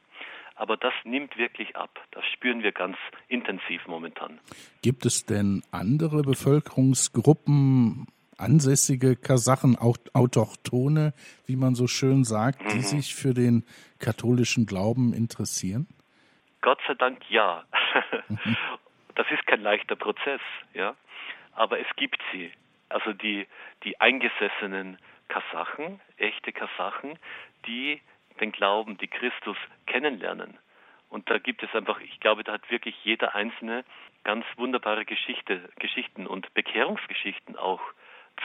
aber 0.56 0.78
das 0.78 0.94
nimmt 1.04 1.38
wirklich 1.38 1.76
ab. 1.76 2.00
Das 2.12 2.24
spüren 2.34 2.64
wir 2.64 2.72
ganz 2.72 2.98
intensiv 3.28 3.88
momentan. 3.88 4.40
Gibt 4.82 5.06
es 5.06 5.26
denn 5.26 5.64
andere 5.72 6.22
Bevölkerungsgruppen, 6.22 8.08
ansässige 8.38 9.16
Kasachen, 9.16 9.78
auch 9.78 9.98
Autochtone, 10.14 11.14
wie 11.46 11.56
man 11.56 11.76
so 11.76 11.88
schön 11.88 12.24
sagt, 12.24 12.62
die 12.72 12.78
mhm. 12.78 12.82
sich 12.82 13.16
für 13.16 13.34
den 13.34 13.66
katholischen 14.00 14.66
Glauben 14.66 15.14
interessieren? 15.14 15.88
Gott 16.62 16.80
sei 16.88 16.94
Dank 16.94 17.20
ja. 17.30 17.64
das 19.16 19.26
ist 19.32 19.46
kein 19.48 19.62
leichter 19.62 19.96
Prozess, 19.96 20.42
ja. 20.74 20.96
Aber 21.56 21.80
es 21.80 21.88
gibt 21.96 22.20
sie. 22.32 22.52
Also 22.90 23.14
die, 23.14 23.48
die 23.84 24.00
eingesessenen 24.00 24.98
Kasachen, 25.28 26.00
echte 26.18 26.52
Kasachen, 26.52 27.18
die 27.66 28.02
den 28.40 28.52
Glauben, 28.52 28.98
die 28.98 29.08
Christus 29.08 29.58
kennenlernen. 29.86 30.58
Und 31.10 31.30
da 31.30 31.38
gibt 31.38 31.62
es 31.62 31.74
einfach, 31.76 32.00
ich 32.02 32.20
glaube, 32.20 32.44
da 32.44 32.54
hat 32.54 32.72
wirklich 32.72 32.96
jeder 33.04 33.36
Einzelne 33.36 33.86
ganz 34.24 34.46
wunderbare 34.58 35.06
Geschichte, 35.06 35.70
Geschichten 35.80 36.26
und 36.26 36.52
Bekehrungsgeschichten 36.54 37.56
auch 37.56 37.82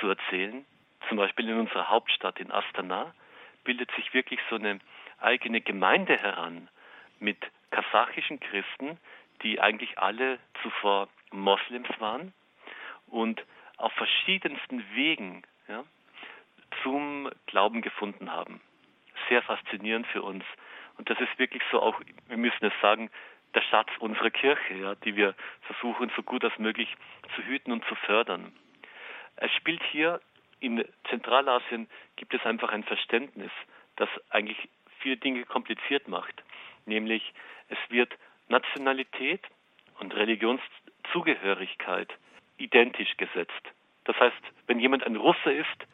zu 0.00 0.08
erzählen. 0.08 0.66
Zum 1.08 1.16
Beispiel 1.16 1.48
in 1.48 1.60
unserer 1.60 1.88
Hauptstadt 1.88 2.38
in 2.40 2.50
Astana 2.50 3.14
bildet 3.64 3.90
sich 3.92 4.12
wirklich 4.12 4.40
so 4.50 4.56
eine 4.56 4.80
eigene 5.20 5.60
Gemeinde 5.60 6.16
heran 6.18 6.68
mit 7.20 7.38
kasachischen 7.70 8.40
Christen, 8.40 8.98
die 9.42 9.60
eigentlich 9.60 9.98
alle 9.98 10.38
zuvor 10.62 11.08
Moslems 11.30 11.88
waren 11.98 12.32
und 13.06 13.42
auf 13.76 13.92
verschiedensten 13.92 14.84
Wegen 14.94 15.42
ja, 15.68 15.84
zum 16.82 17.30
Glauben 17.46 17.82
gefunden 17.82 18.32
haben. 18.32 18.60
Sehr 19.28 19.42
faszinierend 19.42 20.06
für 20.08 20.22
uns. 20.22 20.44
Und 20.96 21.10
das 21.10 21.18
ist 21.20 21.38
wirklich 21.38 21.62
so 21.70 21.80
auch, 21.80 22.00
wir 22.28 22.36
müssen 22.36 22.64
es 22.64 22.72
sagen, 22.80 23.10
der 23.54 23.62
Schatz 23.62 23.88
unserer 23.98 24.30
Kirche, 24.30 24.74
ja, 24.74 24.94
die 24.96 25.16
wir 25.16 25.34
versuchen, 25.62 26.10
so 26.16 26.22
gut 26.22 26.44
als 26.44 26.58
möglich 26.58 26.94
zu 27.34 27.42
hüten 27.42 27.72
und 27.72 27.84
zu 27.86 27.94
fördern. 27.94 28.52
Es 29.36 29.52
spielt 29.52 29.82
hier 29.84 30.20
in 30.60 30.84
Zentralasien 31.08 31.88
gibt 32.16 32.34
es 32.34 32.44
einfach 32.44 32.72
ein 32.72 32.82
Verständnis, 32.82 33.52
das 33.96 34.08
eigentlich 34.30 34.68
viele 34.98 35.16
Dinge 35.16 35.44
kompliziert 35.44 36.08
macht. 36.08 36.42
Nämlich 36.84 37.32
es 37.68 37.78
wird 37.88 38.12
Nationalität 38.48 39.42
und 40.00 40.14
Religionszugehörigkeit 40.14 42.12
identisch 42.56 43.16
gesetzt. 43.16 43.52
Das 44.04 44.18
heißt, 44.18 44.42
wenn 44.66 44.80
jemand 44.80 45.04
ein 45.04 45.16
Russe 45.16 45.52
ist, 45.52 45.86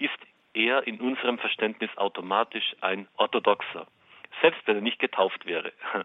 ist 0.00 0.18
er 0.54 0.86
in 0.86 1.00
unserem 1.00 1.38
Verständnis 1.38 1.90
automatisch 1.96 2.74
ein 2.80 3.06
Orthodoxer, 3.16 3.86
selbst 4.40 4.60
wenn 4.66 4.76
er 4.76 4.82
nicht 4.82 4.98
getauft 4.98 5.46
wäre. 5.46 5.72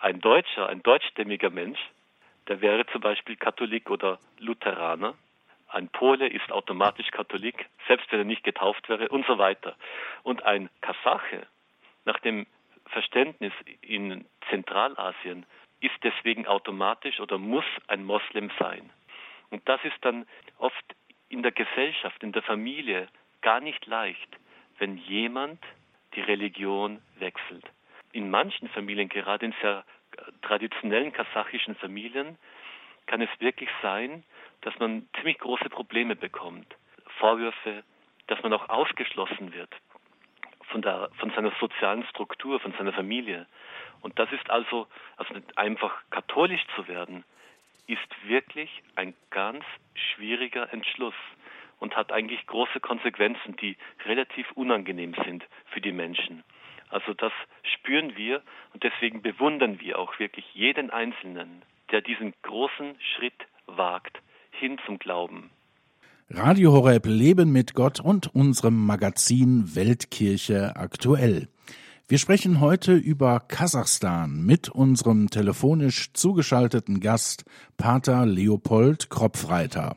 Ein 0.00 0.20
Deutscher, 0.20 0.68
ein 0.68 0.80
deutschstämmiger 0.84 1.50
Mensch, 1.50 1.80
der 2.46 2.60
wäre 2.60 2.86
zum 2.86 3.00
Beispiel 3.00 3.34
Katholik 3.34 3.90
oder 3.90 4.20
Lutheraner. 4.38 5.14
Ein 5.66 5.88
Pole 5.88 6.28
ist 6.28 6.52
automatisch 6.52 7.10
Katholik, 7.10 7.66
selbst 7.88 8.10
wenn 8.12 8.20
er 8.20 8.24
nicht 8.24 8.44
getauft 8.44 8.88
wäre 8.88 9.08
und 9.08 9.26
so 9.26 9.38
weiter. 9.38 9.74
Und 10.22 10.44
ein 10.44 10.70
Kasache, 10.82 11.48
nach 12.04 12.20
dem 12.20 12.46
Verständnis 12.86 13.52
in 13.80 14.24
Zentralasien, 14.48 15.44
ist 15.80 15.96
deswegen 16.04 16.46
automatisch 16.46 17.18
oder 17.18 17.38
muss 17.38 17.64
ein 17.88 18.04
Moslem 18.04 18.52
sein. 18.58 18.88
Und 19.50 19.68
das 19.68 19.82
ist 19.84 19.98
dann 20.02 20.26
oft 20.58 20.84
in 21.28 21.42
der 21.42 21.52
Gesellschaft, 21.52 22.22
in 22.22 22.32
der 22.32 22.42
Familie 22.42 23.08
gar 23.48 23.60
nicht 23.60 23.86
leicht, 23.86 24.28
wenn 24.78 24.98
jemand 24.98 25.58
die 26.14 26.20
Religion 26.20 27.00
wechselt. 27.18 27.64
In 28.12 28.28
manchen 28.28 28.68
Familien, 28.68 29.08
gerade 29.08 29.46
in 29.46 29.54
sehr 29.62 29.84
traditionellen 30.42 31.14
kasachischen 31.14 31.74
Familien, 31.76 32.36
kann 33.06 33.22
es 33.22 33.30
wirklich 33.38 33.70
sein, 33.80 34.22
dass 34.60 34.78
man 34.78 35.08
ziemlich 35.16 35.38
große 35.38 35.70
Probleme 35.70 36.14
bekommt. 36.14 36.76
Vorwürfe, 37.18 37.84
dass 38.26 38.42
man 38.42 38.52
auch 38.52 38.68
ausgeschlossen 38.68 39.54
wird 39.54 39.74
von, 40.70 40.82
der, 40.82 41.08
von 41.18 41.30
seiner 41.30 41.52
sozialen 41.58 42.04
Struktur, 42.04 42.60
von 42.60 42.72
seiner 42.72 42.92
Familie. 42.92 43.46
Und 44.02 44.18
das 44.18 44.30
ist 44.30 44.50
also, 44.50 44.88
also 45.16 45.32
einfach 45.56 45.94
katholisch 46.10 46.66
zu 46.76 46.86
werden, 46.86 47.24
ist 47.86 48.28
wirklich 48.28 48.82
ein 48.94 49.14
ganz 49.30 49.64
schwieriger 49.94 50.70
Entschluss 50.70 51.14
und 51.78 51.96
hat 51.96 52.12
eigentlich 52.12 52.46
große 52.46 52.80
Konsequenzen, 52.80 53.56
die 53.60 53.76
relativ 54.06 54.50
unangenehm 54.52 55.14
sind 55.24 55.44
für 55.66 55.80
die 55.80 55.92
Menschen. 55.92 56.44
Also 56.90 57.12
das 57.14 57.32
spüren 57.62 58.16
wir 58.16 58.42
und 58.72 58.82
deswegen 58.82 59.22
bewundern 59.22 59.80
wir 59.80 59.98
auch 59.98 60.18
wirklich 60.18 60.44
jeden 60.54 60.90
Einzelnen, 60.90 61.62
der 61.90 62.00
diesen 62.00 62.34
großen 62.42 62.94
Schritt 63.14 63.46
wagt 63.66 64.18
hin 64.50 64.78
zum 64.86 64.98
Glauben. 64.98 65.50
Radio 66.30 66.72
Horeb 66.72 67.06
Leben 67.06 67.52
mit 67.52 67.74
Gott 67.74 68.00
und 68.00 68.34
unserem 68.34 68.84
Magazin 68.84 69.74
Weltkirche 69.74 70.76
aktuell. 70.76 71.48
Wir 72.06 72.18
sprechen 72.18 72.60
heute 72.60 72.94
über 72.94 73.40
Kasachstan 73.40 74.42
mit 74.44 74.68
unserem 74.68 75.28
telefonisch 75.28 76.12
zugeschalteten 76.14 77.00
Gast 77.00 77.44
Pater 77.76 78.24
Leopold 78.24 79.10
Kropfreiter. 79.10 79.96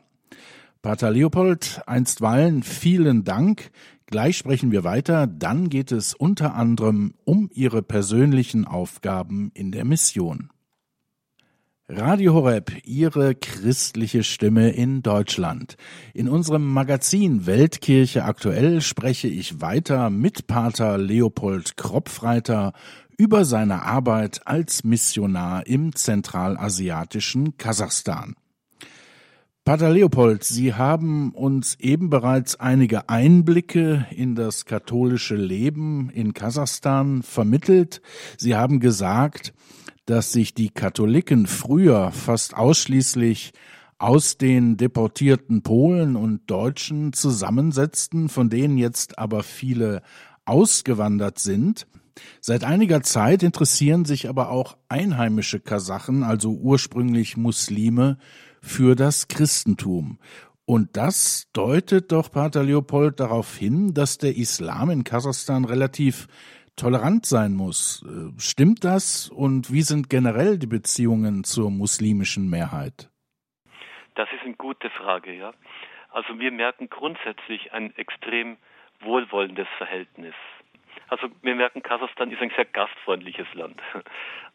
Pater 0.82 1.12
Leopold, 1.12 1.80
einstweilen 1.86 2.64
vielen 2.64 3.22
Dank. 3.22 3.70
Gleich 4.06 4.36
sprechen 4.36 4.72
wir 4.72 4.82
weiter. 4.82 5.28
Dann 5.28 5.68
geht 5.68 5.92
es 5.92 6.12
unter 6.12 6.56
anderem 6.56 7.14
um 7.24 7.48
Ihre 7.54 7.82
persönlichen 7.82 8.66
Aufgaben 8.66 9.52
in 9.54 9.70
der 9.70 9.84
Mission. 9.84 10.50
Radio 11.88 12.34
Horeb, 12.34 12.72
Ihre 12.84 13.36
christliche 13.36 14.24
Stimme 14.24 14.70
in 14.70 15.02
Deutschland. 15.02 15.76
In 16.14 16.28
unserem 16.28 16.66
Magazin 16.66 17.46
Weltkirche 17.46 18.24
aktuell 18.24 18.80
spreche 18.80 19.28
ich 19.28 19.60
weiter 19.60 20.10
mit 20.10 20.48
Pater 20.48 20.98
Leopold 20.98 21.76
Kropfreiter 21.76 22.72
über 23.16 23.44
seine 23.44 23.82
Arbeit 23.82 24.48
als 24.48 24.82
Missionar 24.82 25.64
im 25.68 25.94
zentralasiatischen 25.94 27.56
Kasachstan. 27.56 28.34
Pater 29.64 29.90
Leopold, 29.90 30.42
Sie 30.42 30.74
haben 30.74 31.30
uns 31.30 31.76
eben 31.78 32.10
bereits 32.10 32.58
einige 32.58 33.08
Einblicke 33.08 34.06
in 34.10 34.34
das 34.34 34.64
katholische 34.64 35.36
Leben 35.36 36.10
in 36.10 36.34
Kasachstan 36.34 37.22
vermittelt. 37.22 38.02
Sie 38.36 38.56
haben 38.56 38.80
gesagt, 38.80 39.54
dass 40.04 40.32
sich 40.32 40.54
die 40.54 40.70
Katholiken 40.70 41.46
früher 41.46 42.10
fast 42.10 42.56
ausschließlich 42.56 43.52
aus 43.98 44.36
den 44.36 44.78
deportierten 44.78 45.62
Polen 45.62 46.16
und 46.16 46.50
Deutschen 46.50 47.12
zusammensetzten, 47.12 48.28
von 48.28 48.50
denen 48.50 48.78
jetzt 48.78 49.20
aber 49.20 49.44
viele 49.44 50.02
ausgewandert 50.44 51.38
sind. 51.38 51.86
Seit 52.40 52.64
einiger 52.64 53.02
Zeit 53.02 53.44
interessieren 53.44 54.06
sich 54.06 54.28
aber 54.28 54.50
auch 54.50 54.76
einheimische 54.88 55.60
Kasachen, 55.60 56.24
also 56.24 56.50
ursprünglich 56.50 57.36
Muslime, 57.36 58.18
für 58.62 58.94
das 58.94 59.28
Christentum. 59.28 60.18
Und 60.64 60.96
das 60.96 61.50
deutet 61.52 62.12
doch 62.12 62.30
Pater 62.30 62.62
Leopold 62.62 63.20
darauf 63.20 63.56
hin, 63.56 63.92
dass 63.94 64.16
der 64.18 64.36
Islam 64.36 64.90
in 64.90 65.04
Kasachstan 65.04 65.64
relativ 65.64 66.28
tolerant 66.76 67.26
sein 67.26 67.52
muss. 67.52 68.04
Äh, 68.06 68.40
stimmt 68.40 68.84
das 68.84 69.28
und 69.28 69.72
wie 69.72 69.82
sind 69.82 70.08
generell 70.08 70.58
die 70.58 70.68
Beziehungen 70.68 71.44
zur 71.44 71.70
muslimischen 71.70 72.48
Mehrheit? 72.48 73.10
Das 74.14 74.28
ist 74.32 74.44
eine 74.44 74.54
gute 74.54 74.88
Frage, 74.90 75.34
ja. 75.34 75.52
Also 76.10 76.38
wir 76.38 76.52
merken 76.52 76.88
grundsätzlich 76.88 77.72
ein 77.72 77.94
extrem 77.96 78.56
wohlwollendes 79.00 79.66
Verhältnis. 79.78 80.34
Also 81.08 81.28
wir 81.42 81.54
merken, 81.54 81.82
Kasachstan 81.82 82.30
ist 82.30 82.40
ein 82.40 82.52
sehr 82.54 82.66
gastfreundliches 82.66 83.52
Land. 83.54 83.80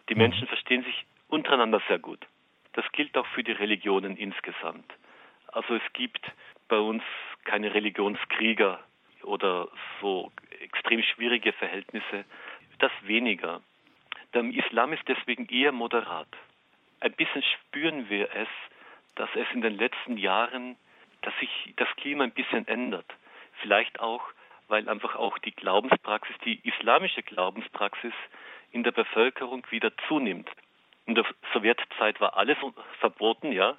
Die 0.09 0.15
mhm. 0.15 0.21
Menschen 0.21 0.47
verstehen 0.47 0.83
sich 0.83 1.05
untereinander 1.27 1.81
sehr 1.87 1.99
gut. 1.99 2.25
Das 2.77 2.85
gilt 2.91 3.17
auch 3.17 3.25
für 3.33 3.43
die 3.43 3.53
Religionen 3.53 4.15
insgesamt. 4.17 4.93
Also 5.47 5.73
es 5.73 5.93
gibt 5.93 6.23
bei 6.67 6.77
uns 6.77 7.01
keine 7.43 7.73
Religionskrieger 7.73 8.79
oder 9.23 9.67
so 9.99 10.31
extrem 10.59 11.01
schwierige 11.01 11.53
Verhältnisse, 11.53 12.23
das 12.77 12.91
weniger. 13.01 13.61
Der 14.35 14.43
Islam 14.43 14.93
ist 14.93 15.01
deswegen 15.07 15.47
eher 15.47 15.71
moderat. 15.71 16.27
Ein 16.99 17.13
bisschen 17.13 17.41
spüren 17.41 18.11
wir 18.11 18.29
es, 18.35 18.49
dass 19.15 19.29
es 19.33 19.47
in 19.55 19.61
den 19.61 19.75
letzten 19.75 20.15
Jahren, 20.15 20.75
dass 21.23 21.33
sich 21.39 21.73
das 21.77 21.89
Klima 21.95 22.25
ein 22.25 22.31
bisschen 22.31 22.67
ändert. 22.67 23.11
Vielleicht 23.59 23.99
auch, 23.99 24.23
weil 24.67 24.87
einfach 24.87 25.15
auch 25.15 25.39
die 25.39 25.55
Glaubenspraxis, 25.55 26.35
die 26.45 26.59
islamische 26.63 27.23
Glaubenspraxis 27.23 28.13
in 28.71 28.83
der 28.83 28.91
Bevölkerung 28.91 29.65
wieder 29.71 29.91
zunimmt. 30.07 30.51
In 31.07 31.15
der 31.15 31.25
Sowjetzeit 31.53 32.19
war 32.21 32.37
alles 32.37 32.57
verboten, 32.99 33.51
ja. 33.51 33.77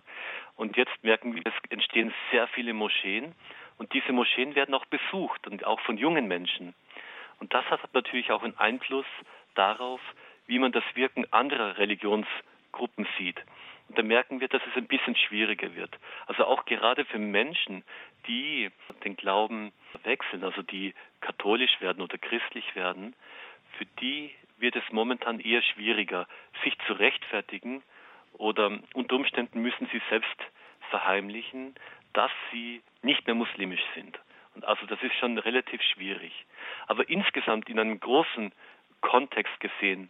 Und 0.57 0.77
jetzt 0.77 1.05
merken 1.05 1.35
wir, 1.35 1.43
es 1.45 1.53
entstehen 1.71 2.13
sehr 2.33 2.49
viele 2.49 2.73
Moscheen 2.73 3.35
und 3.77 3.93
diese 3.93 4.13
Moscheen 4.13 4.55
werden 4.55 4.75
auch 4.75 4.87
besucht 4.87 5.47
und 5.47 5.65
auch 5.65 5.79
von 5.81 5.97
jungen 5.99 6.27
Menschen. 6.27 6.75
Und 7.39 7.55
das 7.55 7.65
hat 7.67 7.95
natürlich 7.95 8.33
auch 8.33 8.43
einen 8.43 8.57
Einfluss 8.59 9.07
darauf, 9.55 10.01
wie 10.47 10.59
man 10.59 10.73
das 10.73 10.83
Wirken 10.95 11.31
anderer 11.33 11.79
Religionsgruppen 11.79 13.07
sieht. 13.19 13.39
Und 13.89 13.99
da 13.99 14.03
merken 14.03 14.41
wir, 14.41 14.49
dass 14.49 14.63
es 14.71 14.77
ein 14.77 14.87
bisschen 14.87 15.15
schwieriger 15.15 15.75
wird. 15.75 15.97
Also 16.27 16.45
auch 16.45 16.65
gerade 16.65 17.05
für 17.05 17.19
Menschen, 17.19 17.85
die 18.27 18.71
den 19.05 19.17
Glauben 19.17 19.73
wechseln, 20.03 20.45
also 20.45 20.63
die 20.63 20.95
katholisch 21.21 21.81
werden 21.81 22.03
oder 22.03 22.19
christlich 22.19 22.75
werden, 22.75 23.15
für 23.77 23.87
die 24.01 24.35
wird 24.59 24.77
es 24.77 24.85
momentan 24.91 25.41
eher 25.41 25.63
schwieriger, 25.63 26.27
sich 26.65 26.77
zu 26.87 26.93
rechtfertigen 26.95 27.83
oder 28.35 28.79
unter 28.95 29.17
Umständen 29.17 29.61
müssen 29.63 29.89
sie 29.93 30.01
selbst 30.11 30.37
verheimlichen, 30.91 31.75
dass 32.13 32.31
sie 32.53 32.83
nicht 33.03 33.27
mehr 33.27 33.35
muslimisch 33.35 33.83
sind. 33.95 34.19
Und 34.55 34.65
also 34.65 34.87
das 34.87 35.03
ist 35.03 35.15
schon 35.15 35.39
relativ 35.39 35.81
schwierig. 35.83 36.33
Aber 36.87 37.09
insgesamt 37.09 37.69
in 37.69 37.79
einem 37.79 38.01
großen 38.01 38.53
Kontext 39.01 39.61
gesehen, 39.61 40.09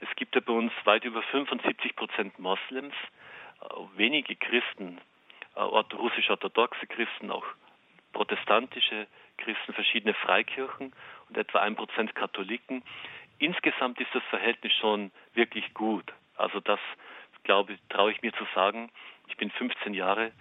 es 0.00 0.08
gibt 0.16 0.34
ja 0.34 0.40
bei 0.40 0.52
uns 0.52 0.72
weit 0.84 1.04
über 1.04 1.22
75 1.22 1.94
Prozent 1.94 2.38
Moslems, 2.38 2.94
äh, 3.60 3.66
wenige 3.96 4.36
Christen, 4.36 5.00
äh, 5.54 5.60
russisch-orthodoxe 5.60 6.86
Christen, 6.88 7.30
auch 7.30 7.46
protestantische 8.12 9.06
Christen, 9.38 9.72
verschiedene 9.72 10.14
Freikirchen 10.14 10.92
und 11.28 11.38
etwa 11.38 11.60
ein 11.60 11.76
Prozent 11.76 12.14
Katholiken. 12.14 12.82
Insgesamt 13.44 14.00
ist 14.00 14.08
das 14.14 14.22
Verhältnis 14.30 14.72
schon 14.80 15.10
wirklich 15.34 15.74
gut. 15.74 16.10
Also 16.36 16.60
das, 16.60 16.80
glaube 17.42 17.76
traue 17.90 18.10
ich 18.10 18.22
mir 18.22 18.32
zu 18.32 18.46
sagen. 18.54 18.90
Ich 19.28 19.36
bin 19.36 19.50
15 19.50 19.92
Jahre 19.92 20.32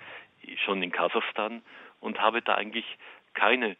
schon 0.63 0.81
in 0.81 0.89
Kasachstan 0.89 1.61
und 1.99 2.21
habe 2.21 2.41
da 2.41 2.55
eigentlich 2.55 2.85
keine 3.33 3.75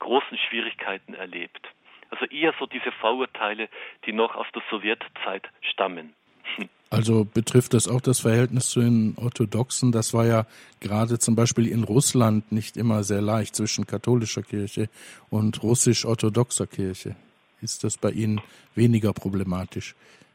großen 0.00 0.36
Schwierigkeiten 0.36 1.14
erlebt. 1.14 1.66
Also 2.10 2.26
eher 2.26 2.52
so 2.58 2.66
diese 2.66 2.92
Vorurteile, 2.92 3.70
die 4.04 4.12
noch 4.12 4.34
aus 4.34 4.46
der 4.54 4.62
Sowjetzeit 4.70 5.48
stammen. 5.62 6.14
Also 6.90 7.26
betrifft 7.26 7.74
das 7.74 7.86
auch 7.86 8.00
das 8.00 8.20
Verhältnis 8.20 8.70
zu 8.70 8.80
den 8.80 9.14
Orthodoxen? 9.18 9.92
Das 9.92 10.14
war 10.14 10.24
ja 10.24 10.46
gerade 10.80 11.18
zum 11.18 11.36
Beispiel 11.36 11.68
in 11.68 11.84
Russland 11.84 12.50
nicht 12.50 12.78
immer 12.78 13.02
sehr 13.02 13.20
leicht 13.20 13.54
zwischen 13.54 13.86
katholischer 13.86 14.42
Kirche 14.42 14.88
und 15.28 15.62
russisch-orthodoxer 15.62 16.66
Kirche. 16.66 17.14
Ist 17.60 17.84
das 17.84 17.98
bei 17.98 18.10
Ihnen 18.10 18.40
weniger 18.74 19.12
problematisch? 19.12 19.94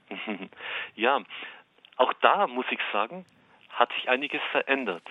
Ja, 0.96 1.24
auch 1.98 2.14
da 2.22 2.46
muss 2.46 2.68
ich 2.70 2.80
sagen, 2.92 3.26
hat 3.70 3.92
sich 3.94 4.10
einiges 4.10 4.42
verändert. 4.52 5.04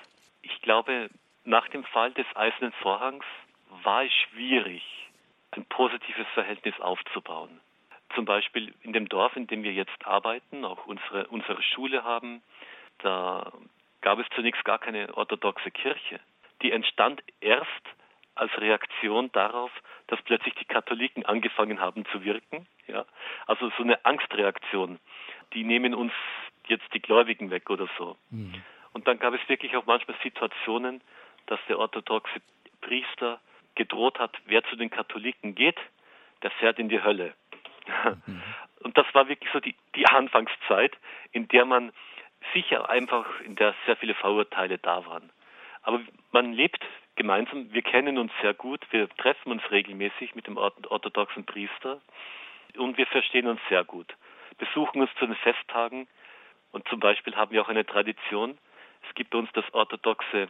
Ich 0.43 0.63
glaube, 0.63 1.11
nach 1.45 1.67
dem 1.69 1.83
Fall 1.83 2.13
des 2.13 2.27
Eisernen 2.37 2.73
Vorhangs 2.83 3.25
war 3.83 4.05
es 4.05 4.13
schwierig, 4.13 4.83
ein 5.51 5.65
positives 5.65 6.27
Verhältnis 6.35 6.79
aufzubauen. 6.81 7.61
Zum 8.15 8.25
Beispiel 8.25 8.75
in 8.83 8.93
dem 8.93 9.09
Dorf, 9.09 9.37
in 9.37 9.47
dem 9.47 9.63
wir 9.63 9.73
jetzt 9.73 10.07
arbeiten, 10.07 10.65
auch 10.65 10.87
unsere, 10.87 11.27
unsere 11.29 11.63
Schule 11.63 12.05
haben, 12.05 12.43
da 12.99 13.53
gab 14.03 14.19
es 14.19 14.27
zunächst 14.35 14.65
gar 14.65 14.79
keine 14.79 15.17
orthodoxe 15.17 15.71
Kirche. 15.71 16.21
Die 16.63 16.71
entstand 16.71 17.23
erst 17.41 17.83
als 18.35 18.51
Reaktion 18.59 19.31
darauf, 19.33 19.71
dass 20.07 20.21
plötzlich 20.23 20.55
die 20.55 20.65
Katholiken 20.65 21.25
angefangen 21.27 21.81
haben 21.81 22.05
zu 22.07 22.25
wirken. 22.25 22.67
Ja? 22.87 23.05
Also 23.47 23.71
so 23.77 23.83
eine 23.83 24.05
Angstreaktion. 24.05 24.99
Die 25.53 25.65
nehmen 25.65 25.95
uns 25.95 26.13
jetzt 26.67 26.93
die 26.95 27.01
Gläubigen 27.01 27.51
weg 27.51 27.71
oder 27.71 27.89
so. 27.99 28.17
Mhm. 28.31 28.63
Und 28.93 29.07
dann 29.07 29.19
gab 29.19 29.35
es 29.35 29.49
wirklich 29.49 29.77
auch 29.77 29.87
manchmal 29.87 30.17
Situationen, 30.23 31.01
dass 31.47 31.61
der 31.69 31.79
orthodoxe 31.79 32.41
Priester 32.81 33.41
gedroht 33.75 34.19
hat, 34.19 34.37
wer 34.47 34.63
zu 34.65 34.77
den 34.77 34.91
Katholiken 34.91 35.55
geht, 35.55 35.79
der 36.43 36.51
fährt 36.53 36.79
in 36.79 36.89
die 36.89 37.03
Hölle. 37.03 37.35
Mhm. 38.27 38.43
Und 38.83 38.99
das 38.99 39.07
war 39.13 39.29
wirklich 39.29 39.51
so 39.53 39.61
die, 39.61 39.77
die 39.95 40.07
Anfangszeit, 40.07 40.97
in 41.31 41.47
der 41.49 41.65
man 41.65 41.93
sicher 42.53 42.91
einfach, 42.91 43.27
in 43.41 43.55
der 43.55 43.75
sehr 43.87 43.97
viele 43.97 44.15
Vorurteile 44.15 44.79
da 44.79 45.07
waren. 45.07 45.31
Aber 45.83 46.01
man 46.33 46.53
lebt 46.53 46.85
gemeinsam, 47.23 47.73
wir 47.73 47.83
kennen 47.83 48.19
uns 48.19 48.33
sehr 48.41 48.53
gut, 48.53 48.85
wir 48.91 49.09
treffen 49.11 49.53
uns 49.53 49.63
regelmäßig 49.71 50.35
mit 50.35 50.49
dem 50.49 50.57
orthodoxen 50.57 51.47
Priester 51.47 52.01
und 52.77 52.99
wir 52.99 53.07
verstehen 53.07 53.47
uns 53.47 53.61
sehr 53.69 53.85
gut. 53.85 54.13
Besuchen 54.59 55.01
uns 55.01 55.11
zu 55.21 55.27
den 55.27 55.37
Festtagen 55.37 56.09
und 56.73 56.89
zum 56.89 56.99
Beispiel 56.99 57.37
haben 57.37 57.53
wir 57.53 57.63
auch 57.63 57.69
eine 57.69 57.87
Tradition. 57.87 58.59
Es 59.09 59.15
gibt 59.15 59.37
uns 59.37 59.49
das 59.53 59.65
orthodoxe, 59.73 60.49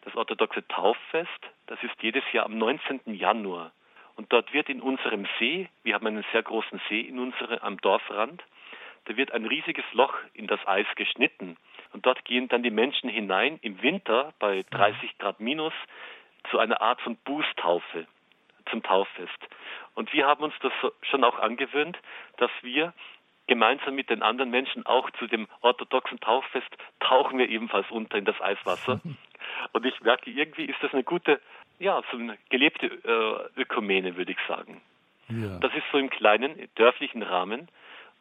das 0.00 0.16
orthodoxe 0.16 0.66
Tauffest, 0.68 1.40
das 1.66 1.82
ist 1.82 1.94
jedes 2.00 2.24
Jahr 2.32 2.46
am 2.46 2.56
19. 2.56 3.00
Januar. 3.04 3.72
Und 4.16 4.32
dort 4.32 4.50
wird 4.54 4.70
in 4.70 4.80
unserem 4.80 5.28
See, 5.38 5.68
wir 5.82 5.92
haben 5.92 6.06
einen 6.06 6.24
sehr 6.32 6.42
großen 6.42 6.80
See 6.88 7.00
in 7.00 7.18
unsere, 7.18 7.62
am 7.62 7.76
Dorfrand, 7.82 8.42
da 9.04 9.14
wird 9.18 9.30
ein 9.32 9.44
riesiges 9.44 9.84
Loch 9.92 10.14
in 10.32 10.46
das 10.46 10.66
Eis 10.66 10.86
geschnitten. 10.96 11.58
Und 11.94 12.04
dort 12.04 12.24
gehen 12.26 12.48
dann 12.48 12.62
die 12.62 12.70
Menschen 12.70 13.08
hinein 13.08 13.58
im 13.62 13.80
Winter 13.80 14.34
bei 14.38 14.64
30 14.70 15.16
Grad 15.18 15.40
minus 15.40 15.72
zu 16.50 16.58
einer 16.58 16.82
Art 16.82 17.00
von 17.00 17.16
Bußtaufe, 17.24 18.06
zum 18.70 18.82
Tauffest. 18.82 19.38
Und 19.94 20.12
wir 20.12 20.26
haben 20.26 20.44
uns 20.44 20.54
das 20.60 20.72
schon 21.02 21.24
auch 21.24 21.38
angewöhnt, 21.38 21.96
dass 22.36 22.50
wir 22.60 22.92
gemeinsam 23.46 23.94
mit 23.94 24.10
den 24.10 24.22
anderen 24.22 24.50
Menschen 24.50 24.84
auch 24.84 25.08
zu 25.12 25.26
dem 25.26 25.48
orthodoxen 25.62 26.20
Tauffest 26.20 26.68
tauchen 27.00 27.38
wir 27.38 27.48
ebenfalls 27.48 27.90
unter 27.90 28.18
in 28.18 28.24
das 28.26 28.40
Eiswasser. 28.40 29.00
Und 29.72 29.86
ich 29.86 30.00
merke, 30.00 30.30
irgendwie 30.30 30.64
ist 30.64 30.82
das 30.82 30.92
eine 30.92 31.04
gute 31.04 31.40
ja, 31.78 32.02
so 32.10 32.18
eine 32.18 32.38
gelebte 32.50 32.86
äh, 32.86 33.60
Ökumene, 33.60 34.16
würde 34.16 34.32
ich 34.32 34.38
sagen. 34.46 34.80
Ja. 35.28 35.58
Das 35.58 35.74
ist 35.74 35.84
so 35.90 35.98
im 35.98 36.10
kleinen, 36.10 36.56
dörflichen 36.76 37.22
Rahmen, 37.22 37.68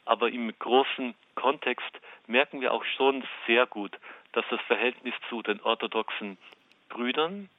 aber 0.06 0.30
im 0.30 0.52
großen 0.58 1.14
Kontext 1.36 1.92
merken 2.28 2.62
wir 2.62 2.74
auch 2.74 2.84
schon 2.98 3.24
sehr 3.48 3.66
gut, 3.66 3.98
dass 4.34 4.46
das 4.50 4.62
Verhältnis 4.62 5.14
zu 5.30 5.42
den 5.42 5.62
orthodoxen 5.62 6.38
Brüdern 6.90 7.50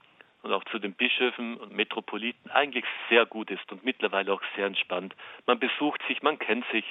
und 0.43 0.53
auch 0.53 0.65
zu 0.65 0.79
den 0.79 0.93
Bischöfen 0.93 1.57
und 1.57 1.73
Metropoliten 1.73 2.51
eigentlich 2.51 2.85
sehr 3.09 3.27
gut 3.27 3.51
ist 3.51 3.71
und 3.73 3.85
mittlerweile 3.85 4.33
auch 4.33 4.43
sehr 4.55 4.67
entspannt. 4.67 5.15
Man 5.47 5.59
besucht 5.59 6.03
sich, 6.07 6.23
man 6.23 6.39
kennt 6.39 6.67
sich, 6.71 6.85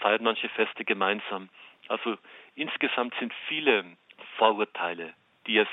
feiert 0.00 0.22
manche 0.22 0.48
Feste 0.50 0.84
gemeinsam. 0.84 1.48
Also 1.88 2.16
insgesamt 2.54 3.14
sind 3.18 3.32
viele 3.48 3.84
Vorurteile, 4.38 5.14
die 5.46 5.58
es 5.58 5.68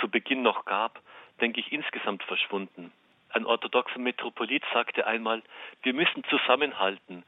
zu 0.00 0.08
Beginn 0.08 0.42
noch 0.42 0.64
gab, 0.64 1.00
denke 1.40 1.60
ich, 1.60 1.72
insgesamt 1.72 2.22
verschwunden. 2.22 2.92
Ein 3.30 3.46
orthodoxer 3.46 3.98
Metropolit 3.98 4.62
sagte 4.72 5.06
einmal, 5.06 5.42
wir 5.82 5.94
müssen 5.94 6.24
zusammenhalten, 6.24 7.24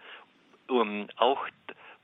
um 0.68 1.08
auch 1.16 1.46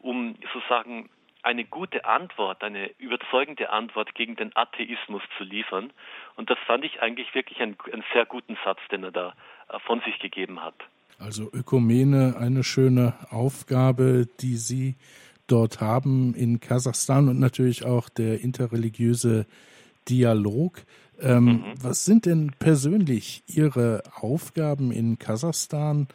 um 0.00 0.36
sozusagen 0.52 1.08
eine 1.42 1.64
gute 1.64 2.04
Antwort, 2.04 2.62
eine 2.62 2.90
überzeugende 2.98 3.70
Antwort 3.70 4.14
gegen 4.14 4.36
den 4.36 4.54
Atheismus 4.54 5.22
zu 5.38 5.44
liefern. 5.44 5.92
Und 6.36 6.50
das 6.50 6.58
fand 6.66 6.84
ich 6.84 7.00
eigentlich 7.00 7.34
wirklich 7.34 7.60
einen, 7.60 7.76
einen 7.92 8.04
sehr 8.12 8.26
guten 8.26 8.58
Satz, 8.64 8.78
den 8.90 9.04
er 9.04 9.12
da 9.12 9.34
äh, 9.68 9.78
von 9.80 10.00
sich 10.00 10.18
gegeben 10.18 10.62
hat. 10.62 10.74
Also 11.18 11.50
Ökumene, 11.52 12.36
eine 12.38 12.64
schöne 12.64 13.14
Aufgabe, 13.30 14.26
die 14.40 14.56
Sie 14.56 14.96
dort 15.46 15.80
haben 15.80 16.34
in 16.34 16.60
Kasachstan 16.60 17.28
und 17.28 17.38
natürlich 17.38 17.84
auch 17.84 18.08
der 18.08 18.40
interreligiöse 18.40 19.46
Dialog. 20.08 20.82
Ähm, 21.20 21.44
mhm. 21.44 21.64
Was 21.80 22.04
sind 22.04 22.24
denn 22.24 22.52
persönlich 22.58 23.42
Ihre 23.46 24.02
Aufgaben 24.14 24.92
in 24.92 25.18
Kasachstan 25.18 26.08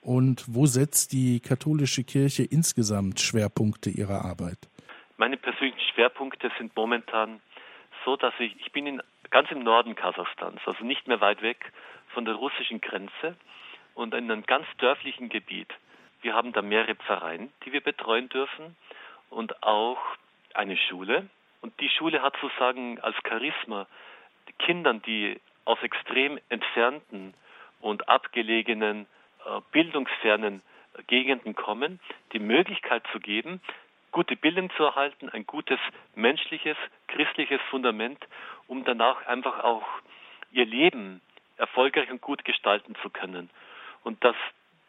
und 0.00 0.44
wo 0.48 0.66
setzt 0.66 1.12
die 1.12 1.40
katholische 1.40 2.04
Kirche 2.04 2.44
insgesamt 2.44 3.20
Schwerpunkte 3.20 3.90
ihrer 3.90 4.24
Arbeit? 4.24 4.58
Meine 5.16 5.36
persönlichen 5.36 5.80
Schwerpunkte 5.94 6.50
sind 6.58 6.74
momentan 6.74 7.40
so, 8.04 8.16
dass 8.16 8.32
ich, 8.38 8.56
ich 8.60 8.72
bin 8.72 8.86
in, 8.86 9.02
ganz 9.30 9.50
im 9.50 9.62
Norden 9.62 9.94
Kasachstans, 9.94 10.60
also 10.64 10.84
nicht 10.84 11.06
mehr 11.06 11.20
weit 11.20 11.42
weg 11.42 11.72
von 12.14 12.24
der 12.24 12.34
russischen 12.34 12.80
Grenze 12.80 13.36
und 13.94 14.14
in 14.14 14.30
einem 14.30 14.44
ganz 14.44 14.66
dörflichen 14.78 15.28
Gebiet. 15.28 15.68
Wir 16.22 16.34
haben 16.34 16.52
da 16.52 16.62
mehrere 16.62 16.94
Pfarreien, 16.94 17.52
die 17.64 17.72
wir 17.72 17.80
betreuen 17.80 18.28
dürfen 18.28 18.76
und 19.28 19.62
auch 19.62 19.98
eine 20.54 20.76
Schule. 20.76 21.28
Und 21.60 21.78
die 21.80 21.90
Schule 21.90 22.22
hat 22.22 22.34
sozusagen 22.40 22.98
als 23.00 23.16
Charisma 23.26 23.86
Kindern, 24.58 25.02
die 25.02 25.40
aus 25.64 25.78
extrem 25.82 26.38
entfernten 26.48 27.34
und 27.80 28.08
abgelegenen, 28.08 29.06
bildungsfernen 29.72 30.62
Gegenden 31.06 31.54
kommen, 31.54 32.00
die 32.32 32.38
Möglichkeit 32.38 33.04
zu 33.12 33.20
geben, 33.20 33.60
gute 34.12 34.36
Bildung 34.36 34.70
zu 34.76 34.84
erhalten, 34.84 35.28
ein 35.28 35.46
gutes 35.46 35.78
menschliches, 36.14 36.76
christliches 37.08 37.60
Fundament, 37.70 38.18
um 38.66 38.84
danach 38.84 39.26
einfach 39.26 39.62
auch 39.62 39.86
ihr 40.50 40.66
Leben 40.66 41.20
erfolgreich 41.56 42.10
und 42.10 42.20
gut 42.20 42.44
gestalten 42.44 42.94
zu 43.02 43.10
können. 43.10 43.50
Und 44.02 44.22
das, 44.24 44.36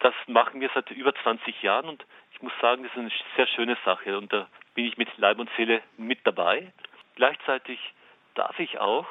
das 0.00 0.14
machen 0.26 0.60
wir 0.60 0.70
seit 0.74 0.90
über 0.90 1.14
20 1.14 1.62
Jahren 1.62 1.88
und 1.88 2.04
ich 2.32 2.42
muss 2.42 2.52
sagen, 2.60 2.82
das 2.82 2.92
ist 2.92 2.98
eine 2.98 3.12
sehr 3.36 3.46
schöne 3.46 3.76
Sache 3.84 4.18
und 4.18 4.32
da 4.32 4.48
bin 4.74 4.86
ich 4.86 4.96
mit 4.96 5.08
Leib 5.18 5.38
und 5.38 5.50
Seele 5.56 5.82
mit 5.96 6.20
dabei. 6.24 6.72
Gleichzeitig 7.14 7.78
darf 8.34 8.58
ich 8.58 8.78
auch 8.78 9.06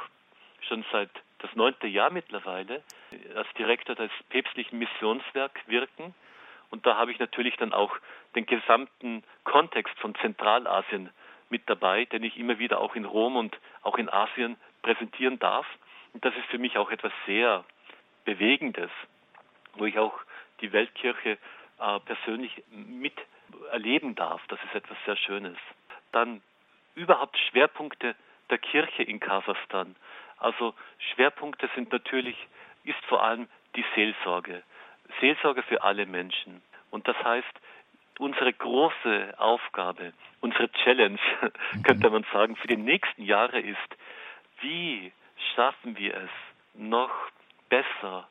schon 0.68 0.84
seit 0.92 1.10
das 1.42 1.56
neunte 1.56 1.88
Jahr 1.88 2.12
mittlerweile 2.12 2.84
als 3.36 3.48
Direktor 3.58 3.96
des 3.96 4.12
päpstlichen 4.30 4.80
Missionswerk 4.80 5.60
wirken. 5.68 6.14
Und 6.70 6.86
da 6.86 6.96
habe 6.96 7.12
ich 7.12 7.20
natürlich 7.20 7.58
dann 7.58 7.74
auch 7.74 7.96
den 8.36 8.46
gesamten 8.46 9.24
Kontext 9.44 9.98
von 10.00 10.16
Zentralasien 10.16 11.10
mit 11.50 11.70
dabei, 11.70 12.06
den 12.06 12.24
ich 12.24 12.38
immer 12.38 12.60
wieder 12.60 12.80
auch 12.80 12.96
in 12.96 13.06
Rom 13.06 13.36
und 13.36 13.58
auch 13.82 13.98
in 13.98 14.10
Asien 14.10 14.56
präsentieren 14.82 15.38
darf. 15.40 15.66
Und 16.14 16.24
das 16.24 16.36
ist 16.36 16.46
für 16.46 16.58
mich 16.58 16.78
auch 16.78 16.92
etwas 16.92 17.12
sehr 17.26 17.66
Bewegendes, 18.24 18.90
wo 19.74 19.86
ich 19.86 19.98
auch 19.98 20.18
die 20.62 20.72
Weltkirche 20.72 21.38
äh, 21.80 22.00
persönlich 22.02 22.64
mit 22.70 23.16
erleben 23.72 24.16
darf. 24.16 24.42
Das 24.48 24.60
ist 24.64 24.76
etwas 24.76 24.98
sehr 25.06 25.18
Schönes. 25.18 25.58
Dann 26.12 26.42
überhaupt 26.96 27.38
Schwerpunkte 27.50 28.16
der 28.50 28.58
Kirche 28.60 29.04
in 29.04 29.20
Kasachstan. 29.20 29.96
Also 30.42 30.74
Schwerpunkte 31.14 31.70
sind 31.76 31.92
natürlich, 31.92 32.36
ist 32.84 33.04
vor 33.06 33.24
allem 33.24 33.48
die 33.76 33.86
Seelsorge. 33.96 34.64
Seelsorge 35.20 35.62
für 35.64 35.84
alle 35.84 36.06
Menschen. 36.06 36.62
Und 36.90 37.08
das 37.08 37.16
heißt, 37.24 37.62
unsere 38.18 38.52
große 38.52 39.36
Aufgabe, 39.38 40.14
unsere 40.42 40.72
Challenge, 40.72 41.20
könnte 41.84 42.10
man 42.10 42.26
sagen, 42.34 42.56
für 42.56 42.68
die 42.68 42.78
nächsten 42.78 43.24
Jahre 43.24 43.60
ist, 43.60 43.78
wie 44.62 45.12
schaffen 45.56 45.98
wir 45.98 46.16
es, 46.16 46.30
noch 46.74 47.12
besser 47.70 48.28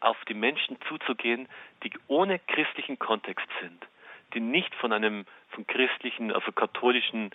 auf 0.00 0.16
die 0.28 0.34
Menschen 0.34 0.78
zuzugehen, 0.88 1.46
die 1.84 1.92
ohne 2.06 2.38
christlichen 2.38 2.98
Kontext 2.98 3.46
sind, 3.60 3.86
die 4.32 4.40
nicht 4.40 4.74
von 4.76 4.92
einem 4.92 5.26
von 5.50 5.66
christlichen, 5.66 6.32
also 6.32 6.52
katholischen 6.52 7.30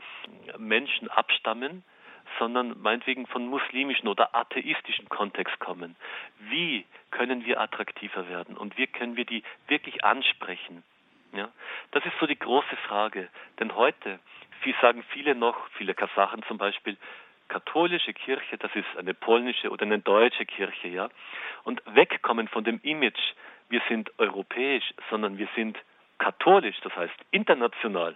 Menschen 0.58 1.10
abstammen, 1.10 1.84
sondern 2.40 2.80
meinetwegen 2.82 3.28
von 3.28 3.48
muslimischen 3.48 4.08
oder 4.08 4.36
atheistischen 4.36 5.10
Kontext 5.10 5.60
kommen. 5.60 5.96
Wie 6.40 6.86
können 7.12 7.46
wir 7.46 7.60
attraktiver 7.60 8.28
werden 8.30 8.58
und 8.58 8.78
wie 8.78 8.88
können 8.88 9.16
wir 9.16 9.26
die 9.26 9.44
wirklich 9.68 10.04
ansprechen? 10.04 10.84
Ja, 11.34 11.50
das 11.92 12.06
ist 12.06 12.18
so 12.20 12.28
die 12.28 12.40
große 12.40 12.76
Frage. 12.88 13.30
Denn 13.60 13.76
heute, 13.76 14.20
wie 14.64 14.74
sagen 14.82 15.04
viele 15.12 15.36
noch, 15.36 15.68
viele 15.72 15.94
Kasachen 15.94 16.44
zum 16.44 16.58
Beispiel, 16.58 16.98
katholische 17.48 18.14
Kirche, 18.14 18.58
das 18.58 18.74
ist 18.76 18.88
eine 18.98 19.14
polnische 19.14 19.70
oder 19.70 19.86
eine 19.86 20.00
deutsche 20.00 20.46
Kirche, 20.46 20.88
ja. 20.88 21.10
Und 21.64 21.82
wegkommen 21.86 22.48
von 22.48 22.64
dem 22.64 22.80
Image, 22.84 23.20
wir 23.70 23.82
sind 23.90 24.12
europäisch, 24.18 24.94
sondern 25.10 25.38
wir 25.38 25.48
sind 25.56 25.78
katholisch, 26.18 26.80
das 26.82 26.96
heißt 26.96 27.16
international. 27.32 28.16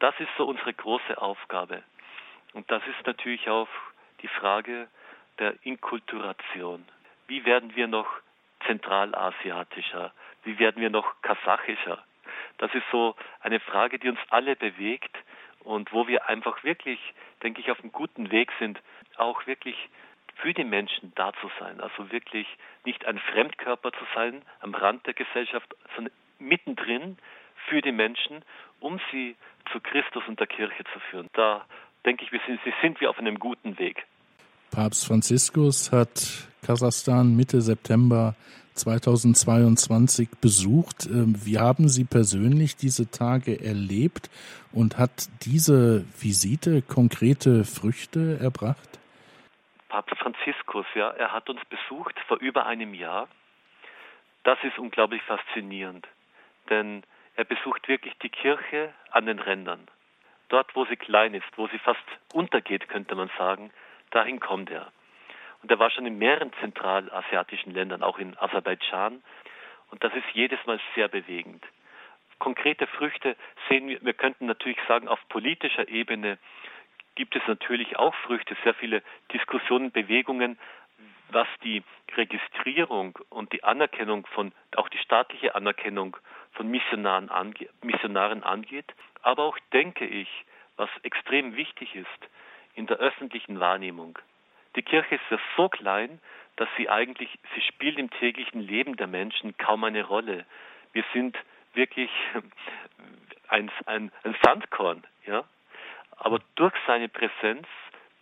Das 0.00 0.18
ist 0.18 0.30
so 0.36 0.46
unsere 0.46 0.72
große 0.72 1.20
Aufgabe. 1.20 1.82
Und 2.52 2.70
das 2.70 2.82
ist 2.86 3.06
natürlich 3.06 3.48
auch 3.48 3.68
die 4.22 4.28
Frage 4.28 4.88
der 5.38 5.54
Inkulturation. 5.64 6.84
Wie 7.26 7.44
werden 7.44 7.74
wir 7.76 7.86
noch 7.86 8.08
zentralasiatischer? 8.66 10.12
Wie 10.44 10.58
werden 10.58 10.82
wir 10.82 10.90
noch 10.90 11.20
kasachischer? 11.22 12.04
Das 12.58 12.74
ist 12.74 12.84
so 12.90 13.16
eine 13.40 13.60
Frage, 13.60 13.98
die 13.98 14.08
uns 14.08 14.18
alle 14.28 14.56
bewegt 14.56 15.16
und 15.60 15.92
wo 15.92 16.06
wir 16.06 16.28
einfach 16.28 16.62
wirklich, 16.64 16.98
denke 17.42 17.60
ich, 17.60 17.70
auf 17.70 17.80
einem 17.80 17.92
guten 17.92 18.30
Weg 18.30 18.50
sind, 18.58 18.80
auch 19.16 19.46
wirklich 19.46 19.76
für 20.36 20.54
die 20.54 20.64
Menschen 20.64 21.12
da 21.14 21.32
zu 21.34 21.50
sein. 21.58 21.80
Also 21.80 22.10
wirklich 22.10 22.46
nicht 22.84 23.04
ein 23.04 23.18
Fremdkörper 23.18 23.92
zu 23.92 24.04
sein 24.14 24.42
am 24.60 24.74
Rand 24.74 25.06
der 25.06 25.14
Gesellschaft, 25.14 25.74
sondern 25.94 26.12
mittendrin 26.38 27.18
für 27.66 27.82
die 27.82 27.92
Menschen, 27.92 28.44
um 28.80 29.00
sie 29.10 29.36
zu 29.70 29.80
Christus 29.80 30.26
und 30.26 30.40
der 30.40 30.46
Kirche 30.46 30.84
zu 30.92 31.00
führen. 31.10 31.28
Da 31.34 31.66
denke 32.04 32.24
ich, 32.24 32.32
wir 32.32 32.40
sind, 32.46 32.60
sind 32.82 33.00
wir 33.00 33.10
auf 33.10 33.18
einem 33.18 33.38
guten 33.38 33.78
Weg. 33.78 34.06
Papst 34.70 35.06
Franziskus 35.06 35.90
hat 35.92 36.48
Kasachstan 36.62 37.34
Mitte 37.34 37.60
September 37.60 38.34
2022 38.74 40.28
besucht. 40.40 41.06
Ähm, 41.06 41.34
wie 41.44 41.58
haben 41.58 41.88
Sie 41.88 42.04
persönlich 42.04 42.76
diese 42.76 43.10
Tage 43.10 43.60
erlebt 43.60 44.30
und 44.72 44.98
hat 44.98 45.28
diese 45.42 46.04
Visite 46.20 46.82
konkrete 46.82 47.64
Früchte 47.64 48.38
erbracht? 48.40 48.98
Papst 49.88 50.16
Franziskus, 50.18 50.86
ja, 50.94 51.10
er 51.10 51.32
hat 51.32 51.50
uns 51.50 51.60
besucht 51.64 52.14
vor 52.28 52.38
über 52.38 52.66
einem 52.66 52.94
Jahr. 52.94 53.28
Das 54.44 54.58
ist 54.62 54.78
unglaublich 54.78 55.20
faszinierend, 55.22 56.06
denn 56.70 57.02
er 57.34 57.44
besucht 57.44 57.88
wirklich 57.88 58.14
die 58.22 58.28
Kirche 58.28 58.94
an 59.10 59.26
den 59.26 59.38
Rändern. 59.38 59.80
Dort, 60.50 60.74
wo 60.76 60.84
sie 60.84 60.96
klein 60.96 61.34
ist, 61.34 61.46
wo 61.56 61.68
sie 61.68 61.78
fast 61.78 62.04
untergeht, 62.34 62.88
könnte 62.88 63.14
man 63.14 63.30
sagen, 63.38 63.70
dahin 64.10 64.40
kommt 64.40 64.70
er. 64.70 64.92
Und 65.62 65.70
er 65.70 65.78
war 65.78 65.90
schon 65.90 66.06
in 66.06 66.18
mehreren 66.18 66.52
zentralasiatischen 66.60 67.72
Ländern, 67.72 68.02
auch 68.02 68.18
in 68.18 68.36
Aserbaidschan. 68.36 69.22
Und 69.90 70.04
das 70.04 70.12
ist 70.14 70.26
jedes 70.32 70.58
Mal 70.66 70.80
sehr 70.94 71.08
bewegend. 71.08 71.64
Konkrete 72.38 72.86
Früchte 72.86 73.36
sehen 73.68 73.88
wir, 73.88 74.02
wir 74.02 74.14
könnten 74.14 74.46
natürlich 74.46 74.78
sagen, 74.88 75.08
auf 75.08 75.20
politischer 75.28 75.88
Ebene 75.88 76.38
gibt 77.14 77.36
es 77.36 77.42
natürlich 77.46 77.96
auch 77.96 78.14
Früchte, 78.26 78.56
sehr 78.64 78.74
viele 78.74 79.02
Diskussionen, 79.32 79.92
Bewegungen, 79.92 80.58
was 81.30 81.46
die 81.62 81.84
Registrierung 82.16 83.18
und 83.28 83.52
die 83.52 83.62
Anerkennung 83.62 84.26
von, 84.26 84.52
auch 84.74 84.88
die 84.88 84.98
staatliche 84.98 85.54
Anerkennung 85.54 86.16
von 86.52 86.68
Missionaren, 86.68 87.28
ange, 87.28 87.68
Missionaren 87.82 88.42
angeht. 88.42 88.92
Aber 89.22 89.44
auch 89.44 89.58
denke 89.72 90.06
ich, 90.06 90.28
was 90.76 90.90
extrem 91.02 91.56
wichtig 91.56 91.94
ist 91.94 92.08
in 92.74 92.86
der 92.86 92.98
öffentlichen 92.98 93.60
Wahrnehmung. 93.60 94.18
Die 94.76 94.82
Kirche 94.82 95.16
ist 95.16 95.30
ja 95.30 95.38
so 95.56 95.68
klein, 95.68 96.20
dass 96.56 96.68
sie 96.76 96.88
eigentlich, 96.88 97.30
sie 97.54 97.60
spielt 97.62 97.98
im 97.98 98.10
täglichen 98.10 98.60
Leben 98.60 98.96
der 98.96 99.06
Menschen 99.06 99.56
kaum 99.56 99.84
eine 99.84 100.04
Rolle. 100.04 100.46
Wir 100.92 101.04
sind 101.12 101.36
wirklich 101.74 102.10
ein, 103.48 103.70
ein, 103.86 104.12
ein 104.24 104.36
Sandkorn, 104.42 105.04
ja. 105.26 105.44
Aber 106.16 106.38
durch 106.54 106.74
seine 106.86 107.08
Präsenz, 107.08 107.66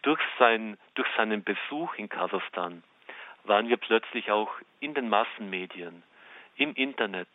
durch, 0.03 0.21
sein, 0.39 0.79
durch 0.95 1.09
seinen 1.17 1.43
Besuch 1.43 1.95
in 1.95 2.09
Kasachstan, 2.09 2.83
waren 3.45 3.69
wir 3.69 3.77
plötzlich 3.77 4.31
auch 4.31 4.53
in 4.81 4.95
den 4.95 5.09
Massenmedien, 5.09 6.03
im 6.57 6.75
Internet. 6.75 7.29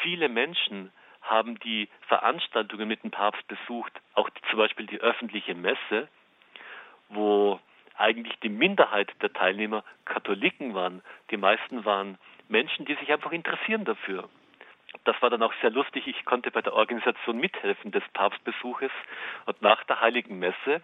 Viele 0.00 0.28
Menschen 0.28 0.92
haben 1.22 1.58
die 1.60 1.88
Veranstaltungen 2.08 2.88
mit 2.88 3.02
dem 3.02 3.10
Papst 3.10 3.46
besucht, 3.48 3.92
auch 4.14 4.28
zum 4.50 4.58
Beispiel 4.58 4.86
die 4.86 5.00
öffentliche 5.00 5.54
Messe, 5.54 6.08
wo 7.08 7.60
eigentlich 7.96 8.38
die 8.40 8.48
Minderheit 8.48 9.10
der 9.22 9.32
Teilnehmer 9.32 9.84
Katholiken 10.04 10.74
waren. 10.74 11.02
Die 11.30 11.36
meisten 11.36 11.84
waren 11.84 12.18
Menschen, 12.48 12.84
die 12.84 12.94
sich 12.96 13.12
einfach 13.12 13.32
interessieren 13.32 13.84
dafür. 13.84 14.28
Das 15.04 15.20
war 15.22 15.30
dann 15.30 15.42
auch 15.42 15.54
sehr 15.60 15.70
lustig. 15.70 16.06
Ich 16.06 16.24
konnte 16.24 16.50
bei 16.50 16.62
der 16.62 16.74
Organisation 16.74 17.38
mithelfen 17.38 17.92
des 17.92 18.02
Papstbesuches 18.12 18.90
und 19.46 19.62
nach 19.62 19.82
der 19.84 20.00
Heiligen 20.00 20.38
Messe 20.38 20.82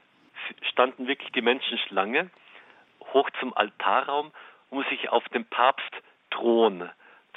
standen 0.62 1.07
wirklich 1.07 1.31
die 1.33 1.42
Menschen 1.42 1.79
Schlange 1.79 2.31
hoch 3.12 3.29
zum 3.40 3.57
Altarraum, 3.57 4.33
um 4.70 4.83
sich 4.85 5.09
auf 5.11 5.29
den 5.29 5.44
Papstthron 5.46 6.90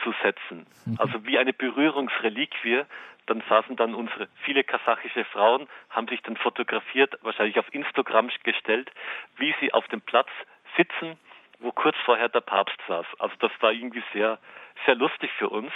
zu 0.03 0.13
setzen. 0.23 0.65
Mhm. 0.85 0.97
Also 0.99 1.25
wie 1.25 1.37
eine 1.37 1.53
Berührungsreliquie. 1.53 2.83
Dann 3.27 3.43
saßen 3.47 3.75
dann 3.75 3.93
unsere 3.93 4.27
viele 4.43 4.63
kasachische 4.63 5.23
Frauen, 5.25 5.69
haben 5.89 6.07
sich 6.07 6.21
dann 6.23 6.37
fotografiert, 6.37 7.17
wahrscheinlich 7.21 7.59
auf 7.59 7.73
Instagram 7.73 8.29
gestellt, 8.43 8.91
wie 9.37 9.53
sie 9.61 9.71
auf 9.73 9.87
dem 9.89 10.01
Platz 10.01 10.27
sitzen, 10.75 11.17
wo 11.59 11.71
kurz 11.71 11.95
vorher 12.03 12.29
der 12.29 12.41
Papst 12.41 12.77
saß. 12.87 13.05
Also 13.19 13.35
das 13.39 13.51
war 13.59 13.71
irgendwie 13.71 14.03
sehr, 14.11 14.39
sehr 14.85 14.95
lustig 14.95 15.31
für 15.37 15.49
uns. 15.49 15.71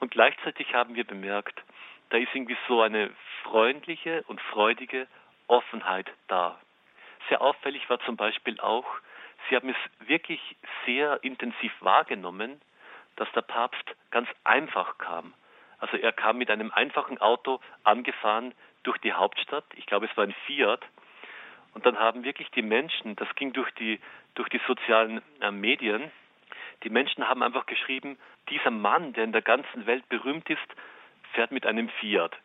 Und 0.00 0.10
gleichzeitig 0.10 0.74
haben 0.74 0.94
wir 0.94 1.04
bemerkt, 1.04 1.62
da 2.10 2.18
ist 2.18 2.34
irgendwie 2.34 2.58
so 2.68 2.82
eine 2.82 3.10
freundliche 3.42 4.22
und 4.26 4.40
freudige 4.40 5.08
Offenheit 5.46 6.12
da. 6.28 6.60
Sehr 7.30 7.40
auffällig 7.40 7.88
war 7.88 8.00
zum 8.00 8.16
Beispiel 8.16 8.60
auch, 8.60 8.86
Sie 9.48 9.56
haben 9.56 9.70
es 9.70 10.08
wirklich 10.08 10.40
sehr 10.86 11.18
intensiv 11.22 11.72
wahrgenommen, 11.80 12.60
dass 13.22 13.30
der 13.34 13.42
Papst 13.42 13.84
ganz 14.10 14.28
einfach 14.42 14.98
kam. 14.98 15.32
Also 15.78 15.96
er 15.96 16.10
kam 16.10 16.38
mit 16.38 16.50
einem 16.50 16.72
einfachen 16.72 17.18
Auto 17.18 17.60
angefahren 17.84 18.52
durch 18.82 18.98
die 18.98 19.12
Hauptstadt. 19.12 19.64
Ich 19.76 19.86
glaube, 19.86 20.06
es 20.06 20.16
war 20.16 20.24
ein 20.24 20.34
Fiat. 20.44 20.80
Und 21.72 21.86
dann 21.86 22.00
haben 22.00 22.24
wirklich 22.24 22.50
die 22.50 22.62
Menschen, 22.62 23.14
das 23.14 23.32
ging 23.36 23.52
durch 23.52 23.70
die, 23.74 24.00
durch 24.34 24.48
die 24.48 24.60
sozialen 24.66 25.22
äh, 25.40 25.52
Medien, 25.52 26.10
die 26.82 26.90
Menschen 26.90 27.28
haben 27.28 27.44
einfach 27.44 27.66
geschrieben, 27.66 28.18
dieser 28.50 28.72
Mann, 28.72 29.12
der 29.12 29.22
in 29.22 29.32
der 29.32 29.42
ganzen 29.42 29.86
Welt 29.86 30.08
berühmt 30.08 30.50
ist, 30.50 30.58
fährt 31.32 31.52
mit 31.52 31.64
einem 31.64 31.90
Fiat. 32.00 32.36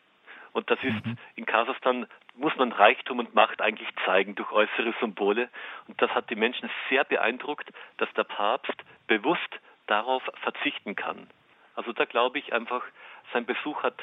Und 0.54 0.70
das 0.70 0.78
ist 0.84 1.06
mhm. 1.08 1.18
in 1.36 1.48
Kasachstan 1.48 2.06
muss 2.36 2.56
man 2.56 2.72
Reichtum 2.72 3.18
und 3.18 3.34
Macht 3.34 3.62
eigentlich 3.62 3.90
zeigen 4.06 4.36
durch 4.36 4.52
äußere 4.52 4.94
Symbole. 5.00 5.50
Und 5.88 6.00
das 6.00 6.12
hat 6.12 6.30
die 6.30 6.36
Menschen 6.36 6.70
sehr 6.88 7.04
beeindruckt, 7.04 7.68
dass 7.98 8.14
der 8.14 8.26
Papst 8.26 8.76
bewusst 9.08 9.60
darauf 9.88 10.24
verzichten 10.44 10.96
kann. 10.96 11.28
Also 11.76 11.94
da 11.94 12.06
glaube 12.06 12.40
ich 12.40 12.54
einfach, 12.54 12.84
sein 13.34 13.46
Besuch 13.46 13.84
hat 13.84 13.98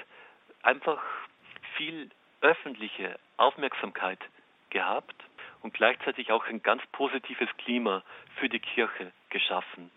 einfach 0.63 1.03
viel 1.77 2.11
öffentliche 2.41 3.19
Aufmerksamkeit 3.37 4.19
gehabt 4.71 5.15
und 5.63 5.73
gleichzeitig 5.75 6.31
auch 6.31 6.45
ein 6.47 6.63
ganz 6.63 6.83
positives 6.93 7.49
Klima 7.65 8.03
für 8.37 8.49
die 8.49 8.61
Kirche 8.61 9.13
geschaffen. 9.31 9.91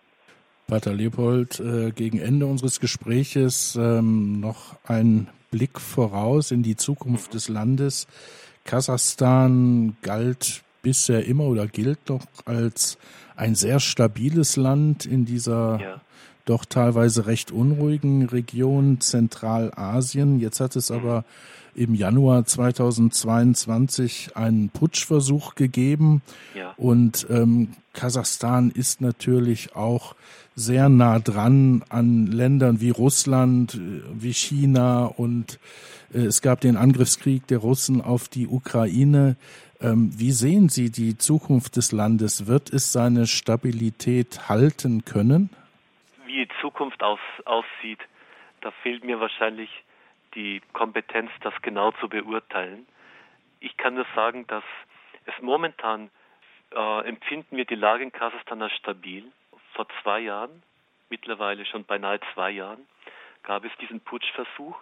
Pater 0.68 0.94
Leopold, 0.94 1.60
äh, 1.60 1.92
gegen 1.92 2.20
Ende 2.20 2.46
unseres 2.46 2.80
Gespräches 2.80 3.76
ähm, 3.76 4.40
noch 4.40 4.78
ein 4.86 5.30
Blick 5.50 5.80
voraus 5.80 6.52
in 6.52 6.62
die 6.62 6.76
Zukunft 6.76 7.34
des 7.34 7.48
Landes. 7.48 8.08
Kasachstan 8.66 9.96
galt 10.02 10.64
bisher 10.82 11.26
immer 11.26 11.46
oder 11.46 11.68
gilt 11.68 12.10
noch 12.10 12.26
als 12.46 12.98
ein 13.36 13.56
sehr 13.56 13.80
stabiles 13.80 14.56
Land 14.56 15.06
in 15.06 15.26
dieser 15.26 15.80
ja. 15.80 16.02
doch 16.46 16.66
teilweise 16.66 17.28
recht 17.28 17.52
unruhigen 17.52 18.26
Region 18.26 19.00
Zentralasien. 19.00 20.40
Jetzt 20.40 20.60
hat 20.60 20.76
es 20.76 20.92
aber 20.92 21.24
im 21.76 21.94
Januar 21.94 22.44
2022 22.44 24.36
einen 24.36 24.70
Putschversuch 24.70 25.54
gegeben. 25.54 26.24
Ja. 26.56 26.74
Und 26.76 27.28
ähm, 27.30 27.70
Kasachstan 27.94 28.72
ist 28.72 29.00
natürlich 29.00 29.76
auch 29.76 30.16
sehr 30.56 30.90
nah 30.90 31.20
dran 31.20 31.84
an 31.90 32.26
Ländern 32.28 32.82
wie 32.82 32.90
Russland, 32.90 33.76
äh, 33.76 34.02
wie 34.14 34.34
China 34.34 35.06
und 35.06 35.60
äh, 36.14 36.22
es 36.22 36.42
gab 36.42 36.62
den 36.62 36.78
Angriffskrieg 36.78 37.46
der 37.48 37.60
Russen 37.60 38.02
auf 38.02 38.28
die 38.28 38.48
Ukraine. 38.48 39.36
Ähm, 39.80 40.10
wie 40.18 40.32
sehen 40.32 40.70
Sie 40.70 40.92
die 40.92 41.18
Zukunft 41.18 41.76
des 41.76 41.92
Landes? 41.92 42.48
Wird 42.48 42.74
es 42.74 42.92
seine 42.92 43.28
Stabilität 43.28 44.50
halten 44.50 45.06
können? 45.06 45.50
Wie 46.26 46.46
die 46.46 46.50
Zukunft 46.62 47.04
aus, 47.04 47.20
aussieht, 47.46 48.00
da 48.62 48.72
fehlt 48.82 49.04
mir 49.04 49.20
wahrscheinlich 49.20 49.70
die 50.34 50.62
Kompetenz, 50.74 51.30
das 51.42 51.54
genau 51.62 51.92
zu 52.00 52.10
beurteilen. 52.10 52.88
Ich 53.60 53.78
kann 53.78 53.94
nur 53.94 54.06
sagen, 54.16 54.48
dass 54.48 54.64
es 55.26 55.34
momentan 55.42 56.10
äh, 56.76 57.08
empfinden 57.08 57.56
wir 57.56 57.66
die 57.66 57.76
Lage 57.76 58.04
in 58.04 58.12
Kasachstan 58.12 58.62
als 58.62 58.74
stabil. 58.74 59.32
Vor 59.74 59.88
zwei 60.02 60.22
Jahren, 60.22 60.64
mittlerweile 61.10 61.66
schon 61.66 61.86
beinahe 61.86 62.20
zwei 62.34 62.52
Jahren, 62.52 62.88
gab 63.44 63.64
es 63.64 63.72
diesen 63.80 64.02
Putschversuch. 64.02 64.76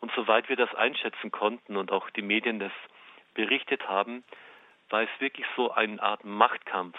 Und 0.00 0.12
soweit 0.14 0.48
wir 0.48 0.56
das 0.56 0.72
einschätzen 0.74 1.32
konnten 1.32 1.76
und 1.76 1.90
auch 1.90 2.10
die 2.10 2.22
Medien 2.22 2.58
das 2.58 2.72
berichtet 3.36 3.86
haben, 3.86 4.24
war 4.88 5.02
es 5.02 5.08
wirklich 5.20 5.46
so 5.54 5.70
eine 5.70 6.02
Art 6.02 6.24
Machtkampf 6.24 6.98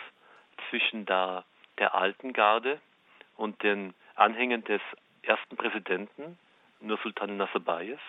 zwischen 0.70 1.06
der, 1.06 1.44
der 1.80 1.96
alten 1.96 2.32
Garde 2.32 2.80
und 3.36 3.62
den 3.64 3.94
Anhängern 4.16 4.64
des 4.64 4.82
ersten 5.24 5.58
Präsidenten, 5.58 6.38
Nursultan 6.80 7.38
Nazarbayev, 7.38 8.02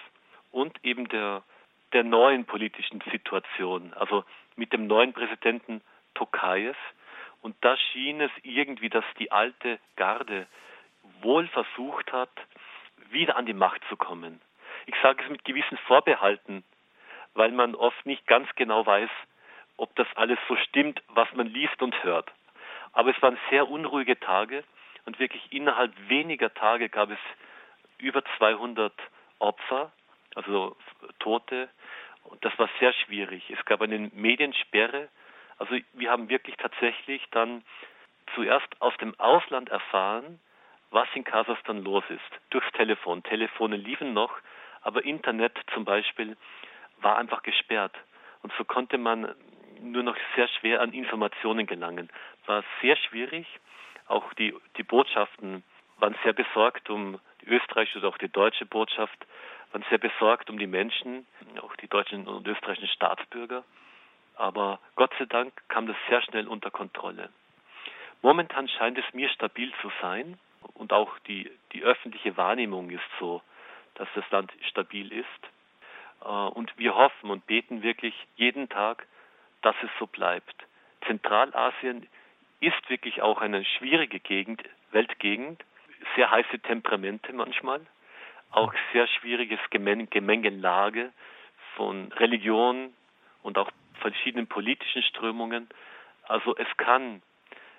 und 0.53 0.85
eben 0.85 1.09
der, 1.09 1.43
der 1.93 2.05
neuen 2.05 2.45
politischen 2.45 3.03
Situation, 3.11 3.93
also 3.95 4.25
mit 4.57 4.73
dem 4.73 4.87
neuen 4.87 5.13
Präsidenten 5.13 5.81
Tokayev. 6.15 6.77
Und 7.41 7.57
da 7.61 7.77
schien 7.77 8.21
es 8.21 8.31
irgendwie, 8.43 8.89
dass 8.89 9.05
die 9.19 9.31
alte 9.31 9.79
Garde 9.97 10.47
wohl 11.23 11.47
versucht 11.49 12.13
hat, 12.13 12.31
wieder 13.11 13.37
an 13.37 13.47
die 13.47 13.55
Macht 13.55 13.83
zu 13.89 13.97
kommen. 13.97 14.41
Ich 14.87 14.95
sage 15.03 15.23
es 15.23 15.31
mit 15.31 15.45
gewissen 15.45 15.79
Vorbehalten, 15.87 16.65
weil 17.35 17.53
man 17.53 17.75
oft 17.75 18.05
nicht 18.07 18.27
ganz 18.27 18.49
genau 18.57 18.85
weiß, 18.87 19.11
ob 19.77 19.95
das 19.97 20.09
alles 20.17 20.39
so 20.49 20.57
stimmt, 20.57 21.03
was 21.09 21.33
man 21.35 21.47
liest 21.47 21.81
und 21.83 22.03
hört. 22.03 22.31
Aber 22.93 23.11
es 23.11 23.23
waren 23.23 23.39
sehr 23.51 23.69
unruhige 23.69 24.19
Tage 24.19 24.65
und 25.07 25.19
wirklich 25.19 25.53
innerhalb 25.53 25.93
weniger 26.09 26.53
Tage 26.53 26.89
gab 26.89 27.11
es 27.11 27.19
über 27.99 28.23
200 28.39 28.93
Opfer, 29.39 29.93
also 30.35 30.77
Tote. 31.19 31.69
Und 32.25 32.45
das 32.45 32.57
war 32.59 32.69
sehr 32.79 32.93
schwierig. 32.93 33.49
Es 33.51 33.65
gab 33.65 33.81
eine 33.81 34.11
Mediensperre. 34.13 35.09
Also 35.59 35.77
wir 35.95 36.11
haben 36.11 36.29
wirklich 36.29 36.57
tatsächlich 36.57 37.25
dann 37.31 37.65
zuerst 38.35 38.69
aus 38.81 38.97
dem 38.99 39.19
Ausland 39.19 39.71
erfahren, 39.71 40.41
was 40.91 41.09
in 41.15 41.25
Kasachstan 41.25 41.83
los 41.83 42.05
ist, 42.09 42.41
durchs 42.51 42.71
Telefon. 42.73 43.23
Telefone 43.23 43.77
liefen 43.77 44.13
noch, 44.13 44.33
aber 44.83 45.05
Internet 45.05 45.59
zum 45.75 45.85
Beispiel 45.85 46.37
war 47.01 47.19
einfach 47.19 47.43
gesperrt. 47.43 47.95
Und 48.43 48.53
so 48.57 48.65
konnte 48.65 48.99
man 48.99 49.35
nur 49.81 50.03
noch 50.03 50.17
sehr 50.35 50.49
schwer 50.49 50.81
an 50.81 50.93
Informationen 50.93 51.67
gelangen. 51.67 52.09
War 52.47 52.65
sehr 52.81 52.97
schwierig. 52.97 53.47
Auch 54.07 54.33
die, 54.35 54.55
die 54.77 54.83
Botschaften 54.83 55.63
waren 55.99 56.17
sehr 56.23 56.33
besorgt 56.33 56.91
um 56.91 57.21
die 57.43 57.49
österreichische 57.49 57.99
oder 57.99 58.09
auch 58.09 58.19
die 58.19 58.29
deutsche 58.29 58.67
Botschaft, 58.67 59.27
waren 59.73 59.85
sehr 59.91 59.99
besorgt 59.99 60.51
um 60.51 60.59
die 60.59 60.67
Menschen, 60.67 61.27
auch 61.61 61.75
die 61.77 61.89
deutschen 61.89 62.27
und 62.27 62.47
österreichischen 62.47 62.89
Staatsbürger. 62.89 63.65
Aber 64.37 64.79
Gott 64.95 65.13
sei 65.19 65.27
Dank 65.27 65.53
kam 65.69 65.87
das 65.87 65.97
sehr 66.09 66.23
schnell 66.23 66.47
unter 66.47 66.71
Kontrolle. 66.71 67.31
Momentan 68.23 68.69
scheint 68.69 68.99
es 68.99 69.05
mir 69.13 69.29
stabil 69.29 69.73
zu 69.83 69.91
sein 70.01 70.39
und 70.75 70.93
auch 70.93 71.19
die, 71.21 71.51
die 71.73 71.83
öffentliche 71.83 72.37
Wahrnehmung 72.37 72.91
ist 72.91 73.03
so, 73.19 73.43
dass 73.95 74.09
das 74.15 74.29
Land 74.31 74.53
stabil 74.69 75.13
ist. 75.13 75.27
Äh, 76.23 76.29
und 76.29 76.77
wir 76.79 76.95
hoffen 76.95 77.31
und 77.31 77.47
beten 77.47 77.83
wirklich 77.83 78.15
jeden 78.37 78.69
Tag, 78.69 79.07
dass 79.63 79.77
es 79.83 79.91
so 79.99 80.07
bleibt. 80.07 80.55
Zentralasien 81.07 82.07
ist 82.61 82.89
wirklich 82.89 83.23
auch 83.23 83.41
eine 83.41 83.65
schwierige 83.65 84.21
Gegend, 84.21 84.63
Weltgegend, 84.91 85.63
sehr 86.17 86.31
heiße 86.31 86.61
Temperamente 86.61 87.33
manchmal, 87.33 87.81
auch 88.51 88.73
sehr 88.93 89.07
schwieriges 89.07 89.61
Gemengelage 89.71 91.13
von 91.77 92.11
Religion 92.13 92.95
und 93.43 93.59
auch 93.59 93.71
verschiedenen 94.01 94.47
politischen 94.47 95.03
Strömungen. 95.03 95.69
Also 96.25 96.57
es 96.57 96.67
kann, 96.77 97.23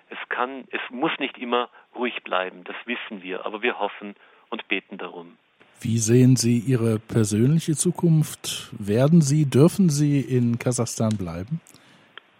es 0.08 0.18
kann, 0.28 0.66
es 0.70 0.80
muss 0.90 1.12
nicht 1.18 1.38
immer 1.38 1.68
ruhig 1.94 2.22
bleiben, 2.22 2.64
das 2.64 2.76
wissen 2.84 3.22
wir, 3.22 3.44
aber 3.44 3.62
wir 3.62 3.78
hoffen 3.78 4.14
und 4.48 4.66
beten 4.68 4.98
darum. 4.98 5.36
Wie 5.82 5.96
sehen 5.96 6.36
Sie 6.36 6.58
Ihre 6.58 6.98
persönliche 6.98 7.72
Zukunft? 7.72 8.68
Werden 8.72 9.22
Sie, 9.22 9.48
dürfen 9.48 9.88
Sie 9.88 10.20
in 10.20 10.58
Kasachstan 10.58 11.16
bleiben? 11.16 11.62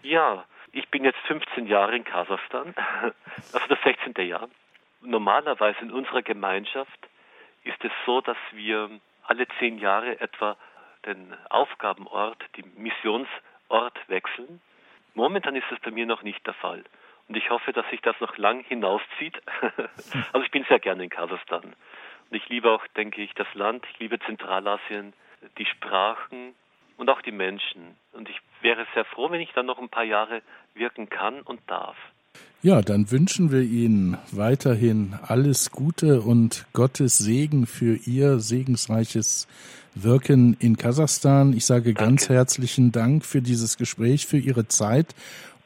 Ja, 0.02 0.44
ich 0.72 0.86
bin 0.90 1.04
jetzt 1.04 1.20
15 1.26 1.66
Jahre 1.66 1.96
in 1.96 2.04
Kasachstan, 2.04 2.74
also 3.52 3.66
das 3.66 3.78
16. 3.82 4.26
Jahr. 4.26 4.50
Normalerweise 5.00 5.78
in 5.80 5.90
unserer 5.90 6.20
Gemeinschaft 6.20 7.08
ist 7.64 7.82
es 7.82 7.92
so, 8.04 8.20
dass 8.20 8.36
wir 8.52 8.90
alle 9.24 9.46
zehn 9.58 9.78
Jahre 9.78 10.20
etwa 10.20 10.58
den 11.06 11.32
Aufgabenort, 11.48 12.44
die 12.56 12.64
Missionsort 12.76 13.98
wechseln. 14.08 14.60
Momentan 15.14 15.56
ist 15.56 15.72
es 15.72 15.80
bei 15.80 15.90
mir 15.90 16.04
noch 16.04 16.22
nicht 16.22 16.46
der 16.46 16.54
Fall. 16.54 16.84
Und 17.28 17.36
ich 17.36 17.48
hoffe, 17.48 17.72
dass 17.72 17.88
sich 17.88 18.02
das 18.02 18.20
noch 18.20 18.36
lang 18.36 18.64
hinauszieht. 18.64 19.40
also 20.32 20.44
ich 20.44 20.50
bin 20.50 20.64
sehr 20.68 20.78
gerne 20.78 21.04
in 21.04 21.10
Kasachstan. 21.10 21.74
Und 22.30 22.36
ich 22.36 22.48
liebe 22.48 22.70
auch, 22.70 22.86
denke 22.96 23.22
ich, 23.22 23.32
das 23.34 23.48
Land, 23.54 23.84
ich 23.92 23.98
liebe 23.98 24.18
Zentralasien, 24.20 25.12
die 25.58 25.66
Sprachen 25.66 26.54
und 26.96 27.08
auch 27.10 27.22
die 27.22 27.32
Menschen. 27.32 27.96
Und 28.12 28.28
ich 28.28 28.36
wäre 28.60 28.86
sehr 28.94 29.04
froh, 29.04 29.30
wenn 29.30 29.40
ich 29.40 29.52
dann 29.52 29.66
noch 29.66 29.78
ein 29.78 29.88
paar 29.88 30.04
Jahre 30.04 30.42
wirken 30.74 31.08
kann 31.08 31.42
und 31.42 31.60
darf. 31.66 31.96
Ja, 32.62 32.82
dann 32.82 33.10
wünschen 33.10 33.50
wir 33.50 33.62
Ihnen 33.62 34.18
weiterhin 34.32 35.18
alles 35.26 35.70
Gute 35.70 36.20
und 36.20 36.66
Gottes 36.74 37.18
Segen 37.18 37.66
für 37.66 37.96
Ihr 38.06 38.38
segensreiches 38.38 39.48
Wirken 39.94 40.56
in 40.60 40.76
Kasachstan. 40.76 41.54
Ich 41.54 41.64
sage 41.64 41.94
Danke. 41.94 42.00
ganz 42.04 42.28
herzlichen 42.28 42.92
Dank 42.92 43.24
für 43.24 43.40
dieses 43.40 43.78
Gespräch, 43.78 44.26
für 44.26 44.36
Ihre 44.36 44.68
Zeit 44.68 45.14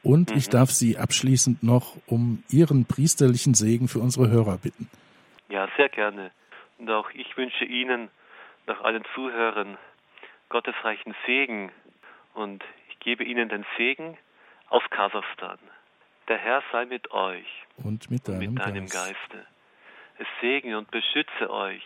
und 0.03 0.31
mhm. 0.31 0.37
ich 0.37 0.49
darf 0.49 0.71
Sie 0.71 0.97
abschließend 0.97 1.63
noch 1.63 1.97
um 2.07 2.43
Ihren 2.49 2.85
priesterlichen 2.85 3.55
Segen 3.55 3.87
für 3.87 3.99
unsere 3.99 4.29
Hörer 4.29 4.57
bitten. 4.57 4.89
Ja, 5.49 5.67
sehr 5.77 5.89
gerne. 5.89 6.31
Und 6.77 6.89
auch 6.89 7.09
ich 7.11 7.35
wünsche 7.37 7.65
Ihnen, 7.65 8.09
nach 8.67 8.81
allen 8.81 9.03
Zuhörern, 9.13 9.77
gottesreichen 10.49 11.15
Segen 11.25 11.71
und 12.33 12.63
ich 12.89 12.99
gebe 12.99 13.23
Ihnen 13.23 13.49
den 13.49 13.65
Segen 13.77 14.17
aus 14.69 14.83
Kasachstan. 14.89 15.59
Der 16.27 16.37
Herr 16.37 16.63
sei 16.71 16.85
mit 16.85 17.11
euch 17.11 17.47
und 17.83 18.09
mit 18.09 18.27
deinem, 18.27 18.53
mit 18.53 18.59
deinem 18.59 18.87
Geist. 18.87 19.15
Geiste. 19.29 19.47
Es 20.17 20.27
segne 20.41 20.77
und 20.77 20.89
beschütze 20.91 21.49
euch, 21.49 21.83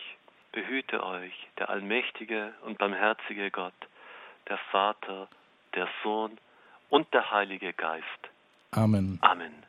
behüte 0.52 1.04
euch 1.04 1.34
der 1.58 1.68
allmächtige 1.68 2.54
und 2.62 2.78
barmherzige 2.78 3.50
Gott, 3.50 3.74
der 4.48 4.58
Vater, 4.70 5.28
der 5.74 5.88
Sohn 6.02 6.38
und 6.88 7.12
der 7.12 7.30
Heilige 7.30 7.72
Geist. 7.72 8.04
Amen. 8.70 9.18
Amen. 9.20 9.66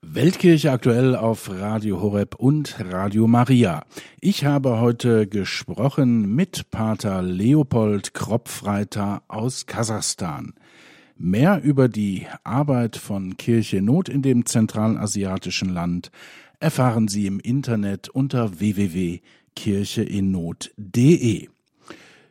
Weltkirche 0.00 0.70
aktuell 0.70 1.16
auf 1.16 1.50
Radio 1.50 2.00
Horeb 2.00 2.36
und 2.36 2.76
Radio 2.78 3.26
Maria. 3.26 3.84
Ich 4.20 4.44
habe 4.44 4.78
heute 4.78 5.26
gesprochen 5.26 6.36
mit 6.36 6.70
Pater 6.70 7.20
Leopold 7.20 8.14
Kropfreiter 8.14 9.24
aus 9.26 9.66
Kasachstan. 9.66 10.54
Mehr 11.16 11.64
über 11.64 11.88
die 11.88 12.28
Arbeit 12.44 12.96
von 12.96 13.36
Kirche 13.36 13.82
Not 13.82 14.08
in 14.08 14.22
dem 14.22 14.46
zentralasiatischen 14.46 15.68
Land 15.68 16.12
erfahren 16.60 17.08
Sie 17.08 17.26
im 17.26 17.40
Internet 17.40 18.08
unter 18.08 18.60
www.kircheinnot.de. 18.60 21.48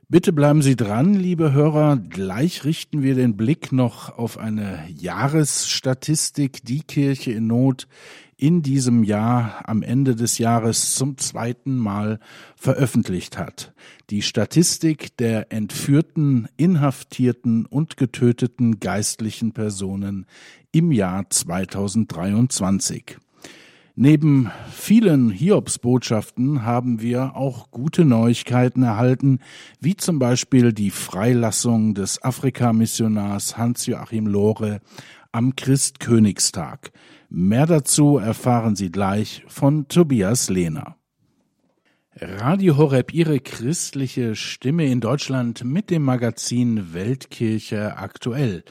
Bitte 0.09 0.31
bleiben 0.31 0.61
Sie 0.61 0.77
dran, 0.77 1.15
liebe 1.15 1.51
Hörer. 1.51 1.97
Gleich 1.97 2.63
richten 2.63 3.01
wir 3.01 3.13
den 3.13 3.35
Blick 3.35 3.73
noch 3.73 4.17
auf 4.17 4.37
eine 4.37 4.87
Jahresstatistik, 4.87 6.63
die 6.63 6.79
Kirche 6.79 7.33
in 7.33 7.47
Not 7.47 7.89
in 8.37 8.61
diesem 8.61 9.03
Jahr 9.03 9.67
am 9.67 9.83
Ende 9.83 10.15
des 10.15 10.37
Jahres 10.37 10.95
zum 10.95 11.17
zweiten 11.17 11.75
Mal 11.75 12.21
veröffentlicht 12.55 13.37
hat. 13.37 13.73
Die 14.09 14.21
Statistik 14.21 15.17
der 15.17 15.51
entführten, 15.51 16.47
inhaftierten 16.55 17.65
und 17.65 17.97
getöteten 17.97 18.79
geistlichen 18.79 19.51
Personen 19.51 20.25
im 20.71 20.93
Jahr 20.93 21.29
2023. 21.29 23.17
Neben 23.99 24.51
vielen 24.69 25.31
Hiobsbotschaften 25.31 26.63
haben 26.63 27.01
wir 27.01 27.35
auch 27.35 27.71
gute 27.71 28.05
Neuigkeiten 28.05 28.83
erhalten, 28.83 29.39
wie 29.81 29.95
zum 29.95 30.19
Beispiel 30.19 30.71
die 30.71 30.91
Freilassung 30.91 31.95
des 31.95 32.21
Afrikamissionars 32.21 33.57
Hans-Joachim 33.57 34.27
Lohre 34.27 34.81
am 35.31 35.55
Christkönigstag. 35.55 36.91
Mehr 37.29 37.65
dazu 37.65 38.19
erfahren 38.19 38.75
Sie 38.75 38.91
gleich 38.91 39.43
von 39.47 39.87
Tobias 39.87 40.51
Lehner. 40.51 40.95
Radio 42.21 42.77
Horeb, 42.77 43.15
Ihre 43.15 43.39
christliche 43.39 44.35
Stimme 44.35 44.85
in 44.85 45.01
Deutschland 45.01 45.63
mit 45.63 45.89
dem 45.89 46.03
Magazin 46.03 46.93
Weltkirche 46.93 47.97
aktuell. 47.97 48.63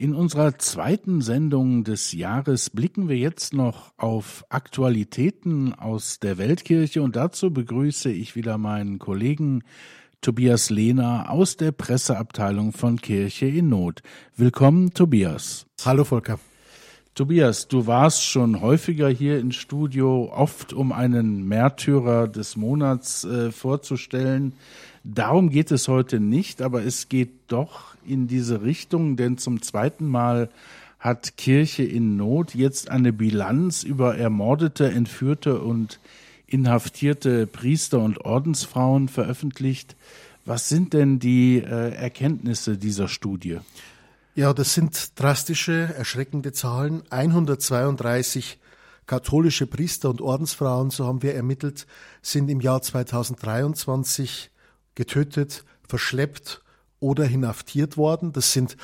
In 0.00 0.14
unserer 0.14 0.56
zweiten 0.56 1.20
Sendung 1.20 1.84
des 1.84 2.14
Jahres 2.14 2.70
blicken 2.70 3.10
wir 3.10 3.18
jetzt 3.18 3.52
noch 3.52 3.92
auf 3.98 4.46
Aktualitäten 4.48 5.74
aus 5.74 6.20
der 6.20 6.38
Weltkirche 6.38 7.02
und 7.02 7.16
dazu 7.16 7.52
begrüße 7.52 8.10
ich 8.10 8.34
wieder 8.34 8.56
meinen 8.56 8.98
Kollegen 8.98 9.62
Tobias 10.22 10.70
Lehner 10.70 11.26
aus 11.28 11.58
der 11.58 11.72
Presseabteilung 11.72 12.72
von 12.72 12.98
Kirche 12.98 13.44
in 13.44 13.68
Not. 13.68 14.00
Willkommen, 14.36 14.94
Tobias. 14.94 15.66
Hallo, 15.84 16.04
Volker. 16.04 16.40
Tobias, 17.14 17.68
du 17.68 17.86
warst 17.86 18.24
schon 18.24 18.62
häufiger 18.62 19.10
hier 19.10 19.38
im 19.38 19.52
Studio, 19.52 20.32
oft 20.32 20.72
um 20.72 20.92
einen 20.92 21.46
Märtyrer 21.46 22.26
des 22.26 22.56
Monats 22.56 23.24
äh, 23.24 23.52
vorzustellen. 23.52 24.54
Darum 25.02 25.50
geht 25.50 25.70
es 25.70 25.88
heute 25.88 26.20
nicht, 26.20 26.60
aber 26.60 26.84
es 26.84 27.08
geht 27.08 27.30
doch 27.48 27.94
in 28.06 28.28
diese 28.28 28.62
Richtung, 28.62 29.16
denn 29.16 29.38
zum 29.38 29.62
zweiten 29.62 30.06
Mal 30.06 30.50
hat 30.98 31.38
Kirche 31.38 31.82
in 31.82 32.16
Not 32.16 32.54
jetzt 32.54 32.90
eine 32.90 33.12
Bilanz 33.12 33.82
über 33.82 34.16
ermordete, 34.16 34.90
entführte 34.90 35.60
und 35.60 35.98
inhaftierte 36.46 37.46
Priester 37.46 38.00
und 38.00 38.24
Ordensfrauen 38.24 39.08
veröffentlicht. 39.08 39.96
Was 40.44 40.68
sind 40.68 40.92
denn 40.92 41.18
die 41.18 41.58
äh, 41.58 41.94
Erkenntnisse 41.94 42.76
dieser 42.76 43.08
Studie? 43.08 43.58
Ja, 44.34 44.52
das 44.52 44.74
sind 44.74 45.18
drastische, 45.18 45.94
erschreckende 45.96 46.52
Zahlen. 46.52 47.02
132 47.10 48.58
katholische 49.06 49.66
Priester 49.66 50.10
und 50.10 50.20
Ordensfrauen, 50.20 50.90
so 50.90 51.06
haben 51.06 51.22
wir 51.22 51.34
ermittelt, 51.34 51.86
sind 52.22 52.48
im 52.50 52.60
Jahr 52.60 52.82
2023 52.82 54.50
getötet, 55.00 55.64
verschleppt 55.88 56.60
oder 57.00 57.24
inhaftiert 57.24 57.96
worden. 57.96 58.32
Das 58.32 58.52
sind 58.52 58.76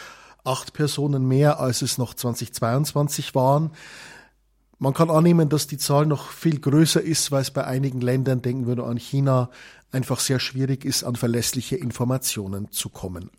acht 0.45 0.73
Personen 0.73 1.29
mehr, 1.29 1.61
als 1.61 1.83
es 1.83 1.99
noch 1.99 2.15
2022 2.15 3.35
waren. 3.35 3.71
Man 4.79 4.95
kann 4.95 5.11
annehmen, 5.11 5.51
dass 5.51 5.67
die 5.67 5.77
Zahl 5.77 6.07
noch 6.07 6.31
viel 6.31 6.59
größer 6.59 7.03
ist, 7.03 7.33
weil 7.33 7.43
es 7.43 7.51
bei 7.51 7.65
einigen 7.65 8.01
Ländern, 8.01 8.41
denken 8.41 8.67
wir 8.67 8.77
nur 8.77 8.89
an 8.89 8.97
China, 8.97 9.51
einfach 9.93 10.19
sehr 10.21 10.41
schwierig 10.41 10.87
ist, 10.87 11.05
an 11.05 11.17
verlässliche 11.17 11.77
Informationen 11.77 12.71
zu 12.71 12.89
kommen. 12.89 13.31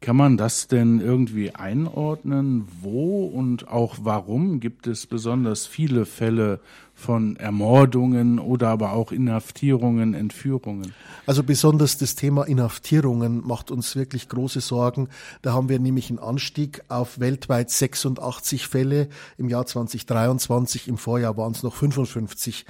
Kann 0.00 0.16
man 0.16 0.38
das 0.38 0.68
denn 0.68 1.00
irgendwie 1.00 1.54
einordnen? 1.54 2.66
Wo 2.80 3.26
und 3.26 3.68
auch 3.68 3.96
warum 4.00 4.58
gibt 4.58 4.86
es 4.86 5.06
besonders 5.06 5.66
viele 5.66 6.06
Fälle 6.06 6.60
von 7.02 7.36
Ermordungen 7.36 8.38
oder 8.38 8.68
aber 8.68 8.92
auch 8.92 9.12
Inhaftierungen, 9.12 10.14
Entführungen? 10.14 10.94
Also 11.26 11.42
besonders 11.42 11.98
das 11.98 12.14
Thema 12.14 12.44
Inhaftierungen 12.44 13.46
macht 13.46 13.70
uns 13.70 13.96
wirklich 13.96 14.28
große 14.28 14.60
Sorgen. 14.60 15.08
Da 15.42 15.52
haben 15.52 15.68
wir 15.68 15.78
nämlich 15.78 16.08
einen 16.08 16.20
Anstieg 16.20 16.82
auf 16.88 17.20
weltweit 17.20 17.70
86 17.70 18.66
Fälle 18.66 19.08
im 19.36 19.48
Jahr 19.48 19.66
2023. 19.66 20.88
Im 20.88 20.96
Vorjahr 20.96 21.36
waren 21.36 21.52
es 21.52 21.62
noch 21.62 21.74
55 21.74 22.64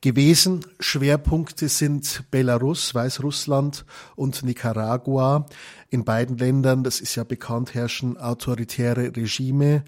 gewesen. 0.00 0.64
Schwerpunkte 0.80 1.68
sind 1.68 2.24
Belarus, 2.30 2.94
Weißrussland 2.94 3.84
und 4.16 4.42
Nicaragua. 4.42 5.46
In 5.90 6.04
beiden 6.04 6.38
Ländern, 6.38 6.84
das 6.84 7.00
ist 7.00 7.14
ja 7.14 7.24
bekannt, 7.24 7.74
herrschen 7.74 8.16
autoritäre 8.16 9.14
Regime. 9.14 9.84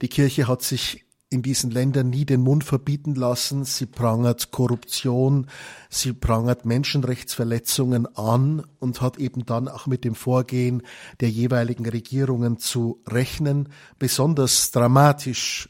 Die 0.00 0.08
Kirche 0.08 0.46
hat 0.46 0.62
sich 0.62 1.04
in 1.30 1.42
diesen 1.42 1.70
Ländern 1.70 2.08
nie 2.08 2.24
den 2.24 2.40
Mund 2.40 2.64
verbieten 2.64 3.14
lassen. 3.14 3.64
Sie 3.64 3.86
prangert 3.86 4.50
Korruption, 4.50 5.46
sie 5.90 6.14
prangert 6.14 6.64
Menschenrechtsverletzungen 6.64 8.06
an 8.16 8.64
und 8.78 9.00
hat 9.00 9.18
eben 9.18 9.44
dann 9.44 9.68
auch 9.68 9.86
mit 9.86 10.04
dem 10.04 10.14
Vorgehen 10.14 10.82
der 11.20 11.28
jeweiligen 11.30 11.86
Regierungen 11.86 12.58
zu 12.58 13.02
rechnen. 13.06 13.68
Besonders 13.98 14.70
dramatisch 14.70 15.68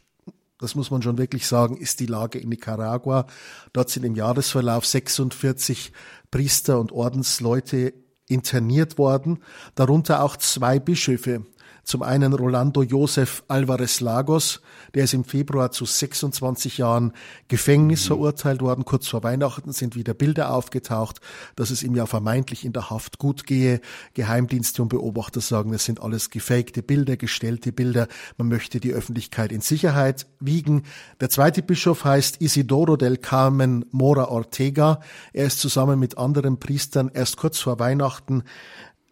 das 0.61 0.75
muss 0.75 0.91
man 0.91 1.03
schon 1.03 1.19
wirklich 1.19 1.47
sagen, 1.47 1.77
ist 1.77 2.01
die 2.01 2.07
Lage 2.07 2.39
in 2.39 2.49
Nicaragua. 2.49 3.27
Dort 3.73 3.91
sind 3.91 4.05
im 4.05 4.17
Jahresverlauf 4.17 4.85
46 4.85 5.93
Priester 6.33 6.81
und 6.81 6.91
Ordensleute 6.91 7.95
interniert 8.27 8.99
worden, 8.99 9.39
darunter 9.77 10.23
auch 10.23 10.37
zwei 10.37 10.81
Bischöfe. 10.81 11.47
Zum 11.89 12.03
einen 12.03 12.35
Rolando 12.35 12.83
Josef 12.83 13.43
Alvarez 13.49 14.01
Lagos, 14.01 14.61
der 14.93 15.05
ist 15.05 15.15
im 15.15 15.25
Februar 15.25 15.71
zu 15.73 15.87
26 15.87 16.77
Jahren 16.77 17.15
Gefängnis 17.49 18.05
mhm. 18.05 18.09
verurteilt 18.09 18.61
worden. 18.61 18.85
Kurz 18.85 19.09
vor 19.09 19.23
Weihnachten 19.23 19.73
sind 19.73 19.97
wieder 19.97 20.13
Bilder 20.13 20.53
aufgetaucht, 20.53 21.23
dass 21.57 21.71
es 21.71 21.83
ihm 21.83 21.97
ja 21.97 22.05
vermeintlich 22.05 22.67
in 22.67 22.75
der 22.75 22.91
Haft 22.91 23.17
gut 23.17 23.47
gehe. 23.47 23.81
Geheimdienste 24.13 24.83
und 24.83 24.91
Beobachter 24.91 25.41
sagen, 25.41 25.73
das 25.73 25.87
sind 25.87 26.03
alles 26.03 26.29
gefakte 26.29 26.83
Bilder, 26.83 27.17
gestellte 27.17 27.73
Bilder. 27.73 28.07
Man 28.37 28.49
möchte 28.49 28.81
die 28.81 28.93
Öffentlichkeit 28.93 29.51
in 29.51 29.63
Sicherheit 29.63 30.27
wiegen. 30.41 30.83
Der 31.23 31.31
zweite 31.31 31.63
Bischof 31.63 32.05
heißt 32.05 32.43
Isidoro 32.43 32.99
del 32.99 33.17
Carmen 33.17 33.87
Mora 33.93 34.27
Ortega. 34.27 35.01
Er 35.33 35.47
ist 35.47 35.59
zusammen 35.59 35.99
mit 35.99 36.19
anderen 36.19 36.61
Priestern 36.61 37.09
erst 37.09 37.39
kurz 37.39 37.59
vor 37.59 37.79
Weihnachten 37.79 38.45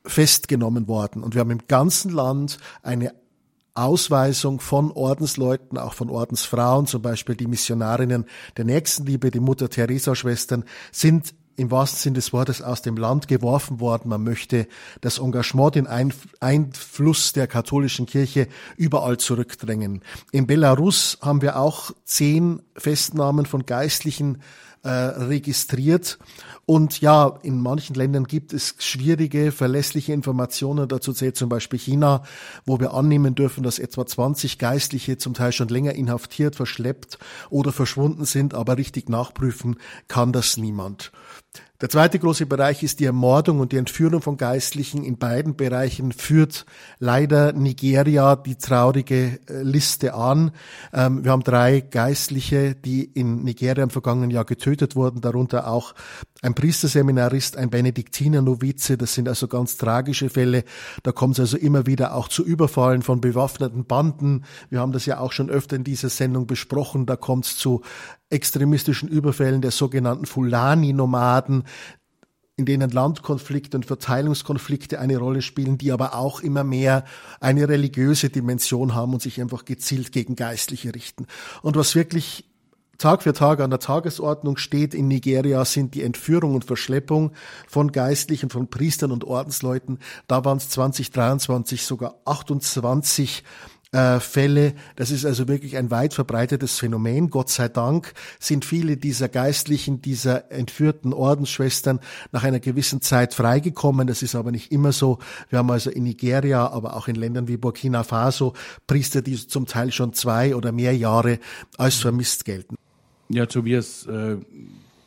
festgenommen 0.07 0.89
worden. 0.89 1.23
Und 1.23 1.35
wir 1.35 1.41
haben 1.41 1.51
im 1.51 1.67
ganzen 1.69 2.11
Land 2.11 2.59
eine 2.83 3.13
Ausweisung 3.75 4.61
von 4.61 4.91
Ordensleuten, 4.91 5.77
auch 5.77 5.93
von 5.93 6.09
Ordensfrauen, 6.09 6.87
zum 6.87 7.03
Beispiel 7.03 7.37
die 7.37 7.47
Missionarinnen 7.47 8.25
der 8.57 8.65
Nächstenliebe, 8.65 9.31
die 9.31 9.41
Mutter 9.41 9.69
Teresa 9.69 10.15
Schwestern, 10.15 10.65
sind 10.93 11.35
im 11.57 11.71
wahrsten 11.71 11.99
Sinne 11.99 12.15
des 12.15 12.33
Wortes 12.33 12.63
aus 12.63 12.83
dem 12.83 12.97
Land 12.97 13.29
geworfen 13.29 13.81
worden. 13.81 14.09
Man 14.11 14.23
möchte 14.23 14.67
das 15.01 15.19
Engagement, 15.19 15.75
den 15.75 15.87
Einfluss 15.87 17.33
der 17.33 17.47
katholischen 17.47 18.07
Kirche 18.07 18.49
überall 18.77 19.17
zurückdrängen. 19.17 20.03
In 20.33 20.47
Belarus 20.47 21.19
haben 21.23 21.43
wir 21.43 21.59
auch 21.59 21.93
zehn 22.05 22.63
Festnahmen 22.77 23.47
von 23.47 23.65
Geistlichen 23.65 24.43
äh, 24.87 25.25
registriert. 25.25 26.19
Und 26.65 27.01
ja, 27.01 27.39
in 27.43 27.61
manchen 27.61 27.95
Ländern 27.95 28.25
gibt 28.25 28.53
es 28.53 28.75
schwierige, 28.79 29.53
verlässliche 29.53 30.13
Informationen. 30.13 30.89
Dazu 30.89 31.13
zählt 31.13 31.37
zum 31.37 31.49
Beispiel 31.49 31.79
China, 31.79 32.23
wo 32.65 32.81
wir 32.81 32.93
annehmen 32.93 33.35
dürfen, 33.37 33.63
dass 33.63 33.79
etwa 33.79 34.05
20 34.05 34.59
Geistliche 34.59 35.17
zum 35.17 35.35
Teil 35.35 35.53
schon 35.53 35.69
länger 35.69 35.95
inhaftiert, 35.95 36.57
verschleppt 36.57 37.19
oder 37.51 37.73
verschwunden 37.73 38.25
sind, 38.25 38.55
aber 38.55 38.77
richtig 38.79 39.09
nachprüfen 39.09 39.77
kann 40.09 40.33
das 40.33 40.57
niemand. 40.57 41.13
Der 41.83 41.91
zweite 41.91 42.19
große 42.19 42.47
Bereich 42.47 42.83
ist 42.83 43.01
die 43.01 43.05
Ermordung 43.05 43.61
und 43.61 43.73
die 43.73 43.77
Entführung 43.77 44.23
von 44.23 44.39
Geistlichen. 44.39 45.05
In 45.05 45.19
beiden 45.19 45.57
Bereichen 45.57 46.13
führt 46.13 46.65
leider 46.99 47.53
Nigeria 47.53 48.35
die 48.35 48.57
traurige 48.57 49.39
äh, 49.47 49.63
Liste 49.63 50.15
an. 50.15 50.53
Ähm, 50.95 51.23
wir 51.23 51.33
haben 51.33 51.45
drei 51.45 51.81
Geistliche, 51.81 52.75
die 52.75 53.05
in 53.05 53.45
Nigeria 53.45 53.85
im 53.85 53.91
vergangenen 53.91 54.31
Jahr 54.31 54.47
getötet 54.47 54.97
wurden, 54.97 55.21
darunter 55.21 55.69
auch 55.69 55.95
ein 56.43 56.55
Priesterseminarist, 56.55 57.57
ein 57.57 57.71
Benediktiner-Novize. 57.71 58.99
Das 58.99 59.15
sind 59.15 59.29
also 59.29 59.49
ganz 59.49 59.77
tragische 59.79 60.29
Fälle. 60.29 60.65
Da 61.03 61.13
kommt 61.13 61.35
es 61.35 61.41
also 61.41 61.57
immer 61.57 61.87
wieder 61.87 62.15
auch 62.15 62.29
zu 62.29 62.45
Überfallen 62.45 63.03
von 63.03 63.21
bewaffneten 63.21 63.87
Banden. 63.87 64.45
Wir 64.69 64.81
haben 64.81 64.93
das 64.93 65.07
ja 65.07 65.19
auch 65.19 65.33
schon 65.33 65.51
öfter 65.51 65.77
in 65.77 65.85
dieser 65.85 66.11
Sendung 66.11 66.47
besprochen. 66.47 67.07
Da 67.07 67.17
kommt 67.17 67.47
es 67.47 67.57
zu 67.57 67.83
extremistischen 68.29 69.09
Überfällen 69.09 69.63
der 69.63 69.71
sogenannten 69.71 70.27
Fulani-Nomaden, 70.27 71.65
in 72.57 72.65
denen 72.65 72.91
Landkonflikte 72.91 73.77
und 73.77 73.87
Verteilungskonflikte 73.87 74.99
eine 74.99 75.19
Rolle 75.19 75.43
spielen, 75.43 75.79
die 75.79 75.93
aber 75.93 76.15
auch 76.15 76.41
immer 76.41 76.65
mehr 76.65 77.05
eine 77.41 77.69
religiöse 77.69 78.31
Dimension 78.31 78.95
haben 78.95 79.13
und 79.13 79.23
sich 79.23 79.41
einfach 79.41 79.65
gezielt 79.65 80.13
gegen 80.13 80.37
Geistliche 80.37 80.95
richten. 80.95 81.27
Und 81.63 81.77
was 81.77 81.95
wirklich 81.95 82.45
Tag 82.99 83.23
für 83.23 83.33
Tag 83.33 83.61
an 83.61 83.71
der 83.71 83.79
Tagesordnung 83.79 84.57
steht 84.57 84.95
in 84.95 85.09
Nigeria, 85.09 85.65
sind 85.65 85.95
die 85.95 86.03
Entführung 86.03 86.55
und 86.55 86.65
Verschleppung 86.65 87.33
von 87.69 87.93
Geistlichen, 87.93 88.49
von 88.49 88.69
Priestern 88.69 89.13
und 89.13 89.25
Ordensleuten. 89.25 89.99
Da 90.29 90.45
waren 90.45 90.59
es 90.59 90.71
2023 90.71 91.85
sogar 91.85 92.17
28 92.25 93.45
äh, 93.93 94.21
Fälle. 94.21 94.75
Das 94.97 95.11
ist 95.11 95.25
also 95.25 95.49
wirklich 95.49 95.77
ein 95.77 95.91
weit 95.91 96.15
verbreitetes 96.15 96.79
Phänomen. 96.79 97.31
Gott 97.31 97.51
sei 97.51 97.69
Dank 97.69 98.13
sind 98.39 98.65
viele 98.65 98.97
dieser 98.97 99.29
Geistlichen, 99.29 100.03
dieser 100.03 100.51
entführten 100.51 101.13
Ordensschwestern 101.13 102.01
nach 102.33 102.45
einer 102.45 102.61
gewissen 102.61 103.01
Zeit 103.01 103.35
freigekommen. 103.35 104.07
Das 104.07 104.23
ist 104.23 104.35
aber 104.35 104.51
nicht 104.51 104.73
immer 104.73 104.93
so. 104.93 105.19
Wir 105.51 105.61
haben 105.61 105.71
also 105.71 105.91
in 105.91 106.03
Nigeria, 106.03 106.69
aber 106.69 106.97
auch 106.97 107.09
in 107.09 107.17
Ländern 107.17 107.49
wie 107.49 107.57
Burkina 107.57 108.03
Faso 108.03 108.55
Priester, 108.87 109.23
die 109.23 109.37
zum 109.37 109.67
Teil 109.67 109.93
schon 109.93 110.13
zwei 110.13 110.55
oder 110.57 110.73
mehr 110.73 110.97
Jahre 110.97 111.39
als 111.79 111.97
vermisst 111.97 112.45
gelten. 112.45 112.77
Ja, 113.29 113.47
Tobias, 113.47 114.07
äh, 114.07 114.37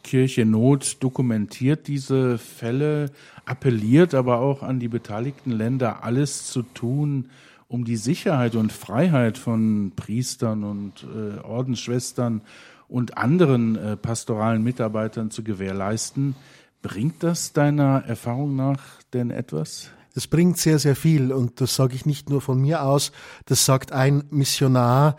Kirche 0.03 0.45
Not 0.45 0.97
dokumentiert 1.01 1.87
diese 1.87 2.37
Fälle, 2.37 3.11
appelliert 3.45 4.13
aber 4.13 4.39
auch 4.39 4.63
an 4.63 4.79
die 4.79 4.87
beteiligten 4.87 5.51
Länder, 5.51 6.03
alles 6.03 6.45
zu 6.45 6.63
tun, 6.63 7.29
um 7.69 7.85
die 7.85 7.95
Sicherheit 7.97 8.55
und 8.55 8.73
Freiheit 8.73 9.37
von 9.37 9.93
Priestern 9.95 10.63
und 10.63 11.03
äh, 11.03 11.39
Ordensschwestern 11.39 12.41
und 12.87 13.17
anderen 13.17 13.75
äh, 13.75 13.95
pastoralen 13.95 14.63
Mitarbeitern 14.63 15.29
zu 15.29 15.43
gewährleisten. 15.43 16.35
Bringt 16.81 17.23
das 17.23 17.53
deiner 17.53 18.03
Erfahrung 18.05 18.55
nach 18.55 18.81
denn 19.13 19.29
etwas? 19.29 19.91
Es 20.15 20.25
bringt 20.25 20.57
sehr, 20.57 20.79
sehr 20.79 20.95
viel 20.95 21.31
und 21.31 21.61
das 21.61 21.75
sage 21.75 21.93
ich 21.93 22.07
nicht 22.07 22.29
nur 22.29 22.41
von 22.41 22.59
mir 22.59 22.83
aus, 22.83 23.11
das 23.45 23.65
sagt 23.65 23.91
ein 23.91 24.23
Missionar, 24.31 25.15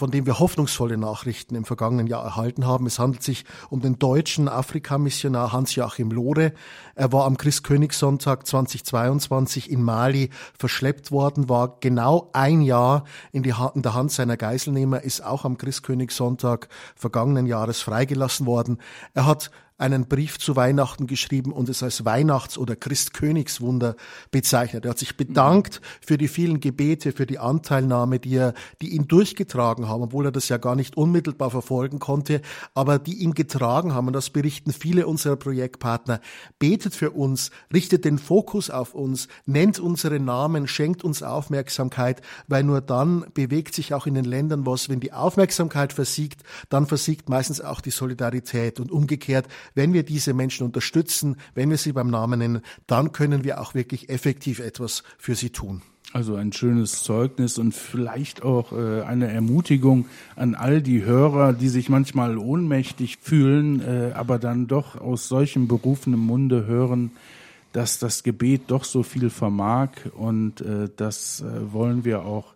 von 0.00 0.10
dem 0.10 0.24
wir 0.24 0.38
hoffnungsvolle 0.38 0.96
Nachrichten 0.96 1.54
im 1.54 1.66
vergangenen 1.66 2.06
Jahr 2.06 2.24
erhalten 2.24 2.66
haben. 2.66 2.86
Es 2.86 2.98
handelt 2.98 3.22
sich 3.22 3.44
um 3.68 3.82
den 3.82 3.98
deutschen 3.98 4.48
Afrikamissionar 4.48 5.52
Hans-Joachim 5.52 6.10
Lohre. 6.10 6.54
Er 6.94 7.12
war 7.12 7.26
am 7.26 7.36
Christkönigssonntag 7.36 8.46
2022 8.46 9.70
in 9.70 9.82
Mali 9.82 10.30
verschleppt 10.58 11.12
worden, 11.12 11.50
war 11.50 11.76
genau 11.80 12.30
ein 12.32 12.62
Jahr 12.62 13.04
in, 13.30 13.42
die, 13.42 13.52
in 13.74 13.82
der 13.82 13.92
Hand 13.92 14.10
seiner 14.10 14.38
Geiselnehmer, 14.38 15.02
ist 15.02 15.22
auch 15.22 15.44
am 15.44 15.58
Christkönigssonntag 15.58 16.70
vergangenen 16.96 17.46
Jahres 17.46 17.82
freigelassen 17.82 18.46
worden. 18.46 18.78
Er 19.12 19.26
hat 19.26 19.50
einen 19.80 20.06
Brief 20.06 20.38
zu 20.38 20.56
Weihnachten 20.56 21.06
geschrieben 21.06 21.52
und 21.52 21.68
es 21.68 21.82
als 21.82 22.04
Weihnachts- 22.04 22.58
oder 22.58 22.76
Christkönigswunder 22.76 23.96
bezeichnet. 24.30 24.84
Er 24.84 24.90
hat 24.90 24.98
sich 24.98 25.16
bedankt 25.16 25.80
für 26.00 26.18
die 26.18 26.28
vielen 26.28 26.60
Gebete, 26.60 27.12
für 27.12 27.26
die 27.26 27.38
Anteilnahme, 27.38 28.18
die 28.18 28.36
er, 28.36 28.54
die 28.82 28.90
ihn 28.90 29.08
durchgetragen 29.08 29.88
haben, 29.88 30.02
obwohl 30.02 30.26
er 30.26 30.32
das 30.32 30.50
ja 30.50 30.58
gar 30.58 30.76
nicht 30.76 30.98
unmittelbar 30.98 31.50
verfolgen 31.50 31.98
konnte, 31.98 32.42
aber 32.74 32.98
die 32.98 33.14
ihn 33.14 33.32
getragen 33.32 33.94
haben. 33.94 34.08
Und 34.08 34.12
das 34.12 34.28
berichten 34.30 34.72
viele 34.72 35.06
unserer 35.06 35.36
Projektpartner. 35.36 36.20
Betet 36.58 36.94
für 36.94 37.12
uns, 37.12 37.50
richtet 37.72 38.04
den 38.04 38.18
Fokus 38.18 38.68
auf 38.68 38.94
uns, 38.94 39.28
nennt 39.46 39.78
unsere 39.78 40.20
Namen, 40.20 40.68
schenkt 40.68 41.02
uns 41.04 41.22
Aufmerksamkeit, 41.22 42.20
weil 42.48 42.64
nur 42.64 42.82
dann 42.82 43.24
bewegt 43.32 43.74
sich 43.74 43.94
auch 43.94 44.06
in 44.06 44.14
den 44.14 44.26
Ländern 44.26 44.66
was. 44.66 44.90
Wenn 44.90 45.00
die 45.00 45.14
Aufmerksamkeit 45.14 45.94
versiegt, 45.94 46.42
dann 46.68 46.86
versiegt 46.86 47.30
meistens 47.30 47.62
auch 47.62 47.80
die 47.80 47.90
Solidarität 47.90 48.78
und 48.78 48.92
umgekehrt 48.92 49.48
wenn 49.74 49.92
wir 49.92 50.02
diese 50.02 50.34
Menschen 50.34 50.66
unterstützen, 50.66 51.36
wenn 51.54 51.70
wir 51.70 51.76
sie 51.76 51.92
beim 51.92 52.10
Namen 52.10 52.38
nennen, 52.38 52.62
dann 52.86 53.12
können 53.12 53.44
wir 53.44 53.60
auch 53.60 53.74
wirklich 53.74 54.08
effektiv 54.08 54.58
etwas 54.60 55.02
für 55.18 55.34
sie 55.34 55.50
tun. 55.50 55.82
Also 56.12 56.34
ein 56.34 56.52
schönes 56.52 57.04
Zeugnis 57.04 57.56
und 57.56 57.72
vielleicht 57.72 58.42
auch 58.42 58.72
äh, 58.72 59.02
eine 59.02 59.28
Ermutigung 59.28 60.06
an 60.34 60.56
all 60.56 60.82
die 60.82 61.04
Hörer, 61.04 61.52
die 61.52 61.68
sich 61.68 61.88
manchmal 61.88 62.36
ohnmächtig 62.36 63.18
fühlen, 63.22 63.80
äh, 63.80 64.12
aber 64.14 64.40
dann 64.40 64.66
doch 64.66 65.00
aus 65.00 65.28
solchem 65.28 65.68
berufenem 65.68 66.18
Munde 66.18 66.66
hören, 66.66 67.12
dass 67.72 68.00
das 68.00 68.24
Gebet 68.24 68.62
doch 68.66 68.82
so 68.82 69.04
viel 69.04 69.30
vermag 69.30 69.90
und 70.16 70.62
äh, 70.62 70.88
das 70.96 71.44
wollen 71.70 72.04
wir 72.04 72.24
auch 72.24 72.54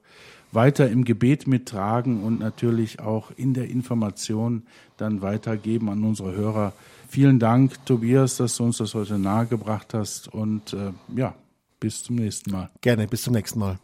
weiter 0.55 0.91
im 0.91 1.05
Gebet 1.05 1.47
mittragen 1.47 2.23
und 2.23 2.39
natürlich 2.39 3.01
auch 3.01 3.31
in 3.37 3.55
der 3.55 3.69
Information 3.69 4.63
dann 4.97 5.23
weitergeben 5.23 5.89
an 5.91 6.05
unsere 6.05 6.35
Hörer, 6.35 6.73
Vielen 7.15 7.39
Dank, 7.39 7.87
Tobias, 7.87 8.39
dass 8.39 8.57
du 8.57 8.65
uns 8.65 8.79
das 8.79 8.93
heute 8.95 9.21
nahegebracht 9.21 9.95
hast 9.95 10.27
und 10.27 10.73
äh, 10.73 10.91
ja, 11.15 11.37
bis 11.79 12.03
zum 12.03 12.17
nächsten 12.17 12.51
Mal. 12.51 12.71
Gerne, 12.81 13.07
bis 13.07 13.23
zum 13.23 13.35
nächsten 13.35 13.61
Mal. 13.61 13.79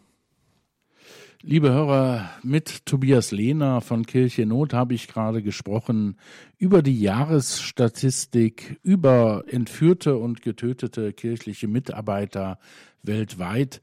Liebe 1.41 1.71
Hörer, 1.71 2.29
mit 2.43 2.85
Tobias 2.85 3.31
Lehner 3.31 3.79
von 3.79 4.05
Kirche 4.05 4.45
Not 4.45 4.73
habe 4.73 4.95
ich 4.95 5.07
gerade 5.07 5.41
gesprochen 5.41 6.17
über 6.57 6.81
die 6.81 6.99
Jahresstatistik, 6.99 8.81
über 8.83 9.45
entführte 9.47 10.17
und 10.17 10.41
getötete 10.41 11.13
kirchliche 11.13 11.69
Mitarbeiter 11.69 12.59
weltweit. 13.01 13.79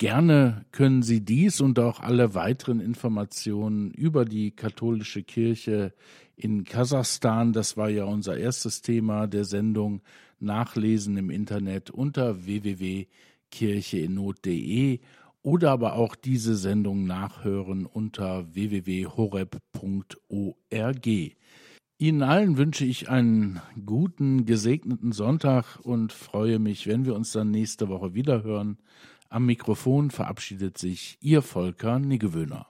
Gerne 0.00 0.64
können 0.72 1.02
Sie 1.02 1.20
dies 1.20 1.60
und 1.60 1.78
auch 1.78 2.00
alle 2.00 2.34
weiteren 2.34 2.80
Informationen 2.80 3.90
über 3.90 4.24
die 4.24 4.50
katholische 4.50 5.22
Kirche 5.22 5.92
in 6.36 6.64
Kasachstan, 6.64 7.52
das 7.52 7.76
war 7.76 7.90
ja 7.90 8.04
unser 8.04 8.38
erstes 8.38 8.80
Thema 8.80 9.26
der 9.26 9.44
Sendung, 9.44 10.00
nachlesen 10.38 11.18
im 11.18 11.28
Internet 11.28 11.90
unter 11.90 12.46
www.kircheinnot.de 12.46 15.00
oder 15.42 15.70
aber 15.70 15.96
auch 15.96 16.14
diese 16.14 16.56
Sendung 16.56 17.04
nachhören 17.04 17.84
unter 17.84 18.54
www.horeb.org. 18.54 21.06
Ihnen 21.98 22.22
allen 22.22 22.56
wünsche 22.56 22.86
ich 22.86 23.10
einen 23.10 23.60
guten, 23.84 24.46
gesegneten 24.46 25.12
Sonntag 25.12 25.78
und 25.82 26.14
freue 26.14 26.58
mich, 26.58 26.86
wenn 26.86 27.04
wir 27.04 27.14
uns 27.14 27.32
dann 27.32 27.50
nächste 27.50 27.90
Woche 27.90 28.14
wiederhören. 28.14 28.78
Am 29.32 29.46
Mikrofon 29.46 30.10
verabschiedet 30.10 30.76
sich 30.76 31.16
Ihr 31.20 31.40
Volker 31.42 32.00
Niggewöhner. 32.00 32.66